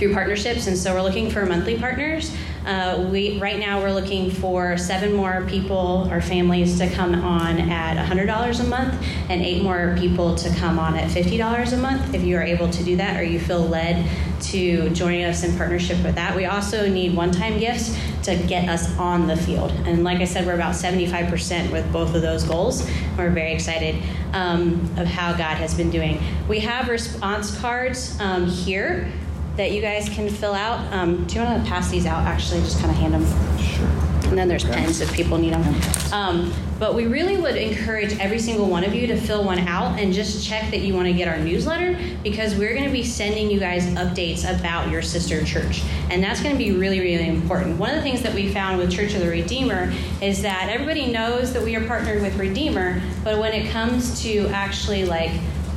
through 0.02 0.14
partnerships, 0.14 0.66
and 0.66 0.76
so 0.76 0.96
we're 0.96 1.04
looking 1.04 1.30
for 1.30 1.46
monthly 1.46 1.78
partners. 1.78 2.36
Uh, 2.66 3.08
we 3.12 3.40
right 3.40 3.60
now 3.60 3.82
we're 3.82 3.92
looking 3.92 4.30
for 4.30 4.78
seven 4.78 5.14
more 5.14 5.44
people 5.48 6.08
or 6.12 6.22
families 6.22 6.78
to 6.78 6.90
come 6.90 7.16
on 7.16 7.60
at 7.72 7.98
$100 8.08 8.60
a 8.60 8.64
month, 8.66 9.06
and 9.30 9.42
eight 9.42 9.64
more 9.64 9.96
people 10.00 10.36
to 10.36 10.54
come 10.56 10.78
on 10.78 10.96
at 10.96 11.10
$50 11.10 11.74
a 11.74 11.78
month. 11.78 12.14
If 12.14 12.24
you 12.24 12.38
are 12.38 12.44
able 12.44 12.70
to 12.70 12.84
do 12.84 12.96
that, 12.98 13.20
or 13.20 13.24
you 13.24 13.40
feel 13.40 13.62
led 13.62 14.08
to 14.42 14.90
join 14.92 15.24
us 15.24 15.44
in 15.44 15.58
partnership 15.58 16.04
with 16.04 16.16
that, 16.16 16.36
we 16.36 16.46
also 16.46 16.88
need 16.88 17.16
one-time 17.16 17.60
gifts 17.60 17.98
to 18.24 18.36
get 18.36 18.70
us 18.70 18.96
on 18.98 19.28
the 19.28 19.36
field. 19.36 19.72
And 19.86 20.04
like 20.04 20.20
I 20.20 20.26
said, 20.26 20.46
we're 20.46 20.54
about 20.54 20.76
75% 20.76 21.72
with 21.72 21.92
both 21.92 22.14
of 22.14 22.22
those 22.22 22.44
goals. 22.44 22.88
We're 23.18 23.32
very 23.32 23.54
excited 23.54 23.96
um, 24.34 24.82
of 24.98 25.08
how 25.08 25.32
God 25.32 25.58
has 25.58 25.74
been 25.74 25.90
doing. 25.90 26.22
We 26.48 26.60
have 26.60 26.90
response 26.90 27.58
cards 27.60 28.20
um, 28.20 28.46
here 28.46 29.12
that 29.58 29.72
you 29.72 29.82
guys 29.82 30.10
can 30.10 30.30
fill 30.30 30.54
out. 30.54 30.92
Um, 30.94 31.26
do 31.26 31.36
you 31.36 31.42
want 31.42 31.64
to 31.64 31.70
pass 31.70 31.90
these 31.90 32.06
out? 32.06 32.26
Actually, 32.26 32.62
just 32.62 32.80
kind 32.80 32.92
of 32.92 32.98
hand 32.98 33.14
them. 33.14 33.58
Sure. 33.58 34.12
And 34.30 34.38
then 34.38 34.48
there's 34.48 34.64
pens 34.64 35.02
if 35.02 35.12
people 35.12 35.38
need 35.38 35.54
them. 35.54 36.14
Um, 36.14 36.54
but 36.80 36.96
we 36.96 37.06
really 37.06 37.36
would 37.36 37.58
encourage 37.58 38.18
every 38.18 38.40
single 38.40 38.68
one 38.68 38.86
of 38.86 38.96
you 38.96 39.06
to 39.08 39.18
fill 39.18 39.44
one 39.44 39.60
out 39.60 40.00
and 40.00 40.14
just 40.14 40.48
check 40.48 40.72
that 40.72 40.80
you 40.80 40.94
want 40.94 41.08
to 41.08 41.14
get 41.14 41.28
our 41.28 41.38
newsletter 41.38 42.00
because 42.24 42.56
we're 42.56 42.74
going 42.74 42.86
to 42.86 42.92
be 42.92 43.04
sending 43.04 43.52
you 43.52 43.60
guys 43.60 43.86
updates 43.96 44.50
about 44.50 44.90
your 44.90 45.02
sister 45.02 45.44
church. 45.44 45.84
And 46.10 46.24
that's 46.24 46.42
going 46.42 46.54
to 46.54 46.58
be 46.58 46.72
really, 46.72 47.02
really 47.02 47.28
important. 47.28 47.78
One 47.78 47.90
of 47.90 47.98
the 47.98 48.02
things 48.02 48.22
that 48.22 48.34
we 48.34 48.54
found 48.54 48.78
with 48.78 48.90
Church 48.90 49.14
of 49.14 49.20
the 49.20 49.30
Redeemer 49.30 49.94
is 50.22 50.42
that 50.44 50.70
everybody 50.70 51.12
knows 51.12 51.52
that 51.52 51.62
we 51.62 51.76
are 51.76 51.86
partnered 51.86 52.22
with 52.22 52.38
Redeemer, 52.38 53.02
but 53.26 53.38
when 53.38 53.54
it 53.54 53.70
comes 53.70 54.22
to 54.24 54.48
actually 54.48 55.04
like 55.04 55.32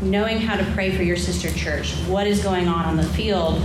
knowing 0.04 0.38
how 0.38 0.56
to 0.56 0.64
pray 0.72 0.94
for 0.94 1.02
your 1.02 1.16
sister 1.16 1.50
church, 1.52 1.94
what 2.06 2.26
is 2.26 2.42
going 2.42 2.68
on 2.68 2.84
on 2.84 2.96
the 2.96 3.04
field, 3.04 3.60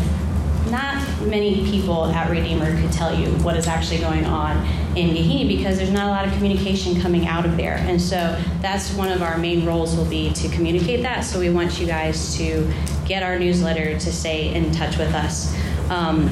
not 0.69 0.95
many 1.21 1.65
people 1.69 2.05
at 2.05 2.29
Redeemer 2.29 2.79
could 2.79 2.91
tell 2.91 3.17
you 3.17 3.29
what 3.43 3.55
is 3.55 3.67
actually 3.67 3.99
going 3.99 4.25
on 4.25 4.57
in 4.95 5.09
Gahini 5.15 5.47
because 5.47 5.77
there's 5.77 5.91
not 5.91 6.05
a 6.05 6.09
lot 6.09 6.27
of 6.27 6.33
communication 6.33 6.99
coming 7.01 7.27
out 7.27 7.45
of 7.45 7.57
there. 7.57 7.75
And 7.75 8.01
so 8.01 8.39
that's 8.61 8.93
one 8.93 9.09
of 9.09 9.21
our 9.21 9.37
main 9.37 9.65
roles 9.65 9.95
will 9.95 10.05
be 10.05 10.31
to 10.33 10.49
communicate 10.49 11.01
that. 11.03 11.21
So 11.21 11.39
we 11.39 11.49
want 11.49 11.79
you 11.79 11.87
guys 11.87 12.35
to 12.37 12.71
get 13.05 13.23
our 13.23 13.39
newsletter 13.39 13.97
to 13.97 14.11
stay 14.11 14.53
in 14.53 14.71
touch 14.71 14.97
with 14.97 15.13
us. 15.13 15.55
Um, 15.89 16.27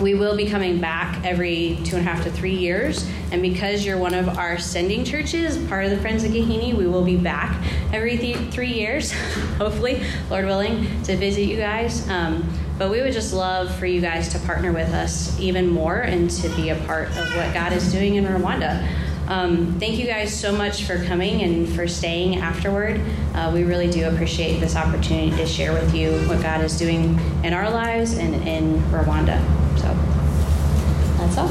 we 0.00 0.14
will 0.14 0.36
be 0.36 0.48
coming 0.48 0.80
back 0.80 1.24
every 1.24 1.78
two 1.84 1.96
and 1.96 2.06
a 2.06 2.10
half 2.10 2.22
to 2.24 2.30
three 2.30 2.54
years. 2.54 3.08
And 3.32 3.42
because 3.42 3.84
you're 3.84 3.98
one 3.98 4.14
of 4.14 4.38
our 4.38 4.58
sending 4.58 5.04
churches, 5.04 5.56
part 5.68 5.84
of 5.84 5.90
the 5.90 5.98
Friends 5.98 6.24
of 6.24 6.30
Gahini, 6.30 6.74
we 6.74 6.86
will 6.86 7.04
be 7.04 7.16
back 7.16 7.62
every 7.92 8.16
th- 8.16 8.50
three 8.50 8.72
years, 8.72 9.12
hopefully, 9.58 10.02
Lord 10.30 10.44
willing, 10.46 11.02
to 11.02 11.16
visit 11.16 11.42
you 11.42 11.56
guys. 11.56 12.08
Um, 12.08 12.48
but 12.78 12.90
we 12.90 13.02
would 13.02 13.12
just 13.12 13.34
love 13.34 13.74
for 13.74 13.86
you 13.86 14.00
guys 14.00 14.28
to 14.28 14.38
partner 14.40 14.72
with 14.72 14.92
us 14.94 15.38
even 15.40 15.68
more 15.68 15.98
and 15.98 16.30
to 16.30 16.48
be 16.50 16.68
a 16.68 16.76
part 16.86 17.08
of 17.08 17.34
what 17.34 17.52
God 17.52 17.72
is 17.72 17.90
doing 17.90 18.14
in 18.14 18.24
Rwanda. 18.24 18.86
Um, 19.28 19.78
thank 19.78 19.98
you 19.98 20.06
guys 20.06 20.34
so 20.34 20.50
much 20.52 20.84
for 20.84 21.04
coming 21.04 21.42
and 21.42 21.68
for 21.68 21.86
staying 21.86 22.36
afterward. 22.36 22.98
Uh, 23.34 23.50
we 23.52 23.62
really 23.62 23.90
do 23.90 24.08
appreciate 24.08 24.58
this 24.58 24.74
opportunity 24.74 25.30
to 25.36 25.44
share 25.44 25.74
with 25.74 25.94
you 25.94 26.12
what 26.28 26.40
God 26.42 26.62
is 26.62 26.78
doing 26.78 27.20
in 27.44 27.52
our 27.52 27.70
lives 27.70 28.16
and 28.16 28.34
in 28.48 28.80
Rwanda. 28.84 29.38
So 29.76 29.94
that's 31.18 31.36
all. 31.36 31.48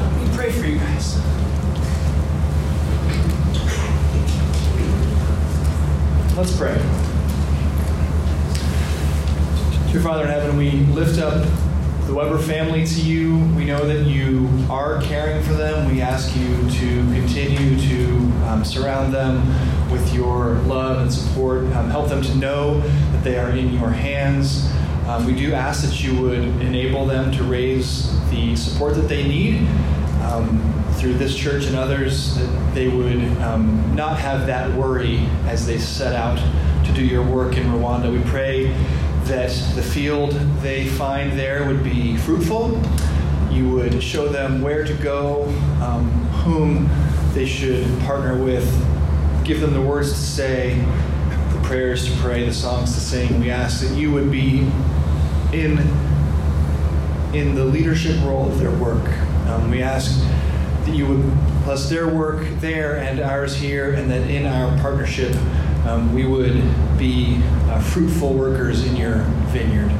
Let 0.00 0.30
me 0.30 0.34
pray 0.34 0.50
for 0.50 0.66
you 0.66 0.78
guys. 0.78 1.16
Let's 6.38 6.56
pray. 6.56 6.76
Dear 9.92 10.00
Father 10.00 10.22
in 10.22 10.28
heaven, 10.30 10.56
we 10.56 10.70
lift 10.94 11.18
up 11.18 11.46
the 12.06 12.14
Weber 12.14 12.38
family 12.38 12.86
to 12.86 13.00
you. 13.00 13.36
We 13.56 13.64
know 13.64 13.84
that 13.84 14.06
you 14.06 14.48
are 14.70 15.02
caring 15.02 15.42
for 15.42 15.54
them. 15.54 15.90
We 15.92 16.00
ask 16.00 16.36
you 16.36 16.56
to 16.70 16.88
continue 17.12 17.76
to 17.80 18.46
um, 18.46 18.64
surround 18.64 19.12
them 19.12 19.42
with 19.90 20.14
your 20.14 20.54
love 20.66 21.00
and 21.00 21.12
support. 21.12 21.64
Um, 21.74 21.90
help 21.90 22.08
them 22.08 22.22
to 22.22 22.34
know 22.36 22.78
that 22.78 23.24
they 23.24 23.38
are 23.38 23.50
in 23.50 23.72
your 23.74 23.90
hands. 23.90 24.70
Um, 25.08 25.26
we 25.26 25.34
do 25.34 25.52
ask 25.52 25.84
that 25.84 26.00
you 26.00 26.20
would 26.20 26.44
enable 26.62 27.06
them 27.06 27.32
to 27.32 27.42
raise 27.42 28.12
the 28.30 28.54
support 28.54 28.94
that 28.94 29.08
they 29.08 29.26
need 29.26 29.68
um, 30.22 30.62
through 30.98 31.14
this 31.14 31.36
church 31.36 31.66
and 31.66 31.74
others, 31.74 32.36
that 32.36 32.74
they 32.74 32.86
would 32.86 33.20
um, 33.42 33.96
not 33.96 34.16
have 34.16 34.46
that 34.46 34.72
worry 34.76 35.18
as 35.46 35.66
they 35.66 35.78
set 35.78 36.14
out 36.14 36.38
to 36.86 36.92
do 36.92 37.04
your 37.04 37.24
work 37.24 37.56
in 37.56 37.64
Rwanda. 37.64 38.12
We 38.12 38.22
pray 38.30 38.72
that 39.26 39.50
the 39.74 39.82
field 39.82 40.32
they 40.60 40.86
find 40.86 41.38
there 41.38 41.66
would 41.66 41.82
be 41.82 42.16
fruitful. 42.18 42.80
You 43.50 43.68
would 43.70 44.02
show 44.02 44.28
them 44.28 44.60
where 44.60 44.84
to 44.84 44.94
go, 44.94 45.44
um, 45.82 46.08
whom 46.44 46.88
they 47.34 47.46
should 47.46 47.86
partner 48.00 48.40
with, 48.42 48.64
give 49.44 49.60
them 49.60 49.72
the 49.72 49.80
words 49.80 50.12
to 50.12 50.18
say, 50.18 50.76
the 51.52 51.60
prayers 51.64 52.06
to 52.06 52.16
pray, 52.20 52.44
the 52.44 52.54
songs 52.54 52.94
to 52.94 53.00
sing. 53.00 53.40
We 53.40 53.50
ask 53.50 53.80
that 53.86 53.96
you 53.96 54.12
would 54.12 54.30
be 54.30 54.60
in, 55.52 55.78
in 57.34 57.54
the 57.54 57.64
leadership 57.64 58.22
role 58.24 58.48
of 58.48 58.58
their 58.58 58.70
work. 58.70 59.08
Um, 59.48 59.70
we 59.70 59.82
ask 59.82 60.20
that 60.84 60.94
you 60.94 61.06
would 61.06 61.22
bless 61.64 61.90
their 61.90 62.06
work 62.06 62.46
there 62.60 62.98
and 62.98 63.18
ours 63.20 63.56
here, 63.56 63.94
and 63.94 64.08
that 64.10 64.30
in 64.30 64.46
our 64.46 64.78
partnership, 64.80 65.34
um, 65.86 66.12
we 66.12 66.26
would 66.26 66.54
be 66.98 67.40
uh, 67.68 67.80
fruitful 67.80 68.34
workers 68.34 68.84
in 68.84 68.96
your 68.96 69.18
vineyard. 69.52 69.92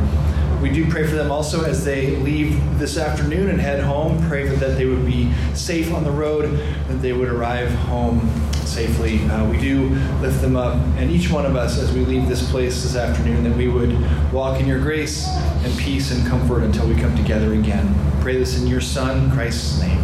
We 0.60 0.70
do 0.70 0.90
pray 0.90 1.06
for 1.06 1.14
them 1.14 1.30
also 1.30 1.64
as 1.64 1.84
they 1.84 2.16
leave 2.16 2.78
this 2.78 2.96
afternoon 2.96 3.50
and 3.50 3.60
head 3.60 3.84
home. 3.84 4.26
Pray 4.26 4.48
that 4.48 4.76
they 4.76 4.86
would 4.86 5.04
be 5.04 5.32
safe 5.54 5.92
on 5.92 6.02
the 6.02 6.10
road, 6.10 6.58
that 6.88 7.02
they 7.02 7.12
would 7.12 7.28
arrive 7.28 7.70
home 7.70 8.20
safely. 8.64 9.22
Uh, 9.28 9.48
we 9.48 9.58
do 9.58 9.90
lift 10.20 10.40
them 10.40 10.56
up, 10.56 10.74
and 10.96 11.10
each 11.10 11.30
one 11.30 11.46
of 11.46 11.56
us 11.56 11.78
as 11.78 11.92
we 11.92 12.00
leave 12.00 12.26
this 12.26 12.50
place 12.50 12.82
this 12.82 12.96
afternoon, 12.96 13.44
that 13.44 13.56
we 13.56 13.68
would 13.68 13.94
walk 14.32 14.60
in 14.60 14.66
your 14.66 14.80
grace 14.80 15.28
and 15.28 15.78
peace 15.78 16.10
and 16.10 16.26
comfort 16.26 16.62
until 16.62 16.88
we 16.88 16.94
come 16.94 17.14
together 17.16 17.52
again. 17.52 17.94
Pray 18.20 18.36
this 18.36 18.60
in 18.60 18.66
your 18.66 18.80
Son, 18.80 19.30
Christ's 19.30 19.80
name. 19.80 20.02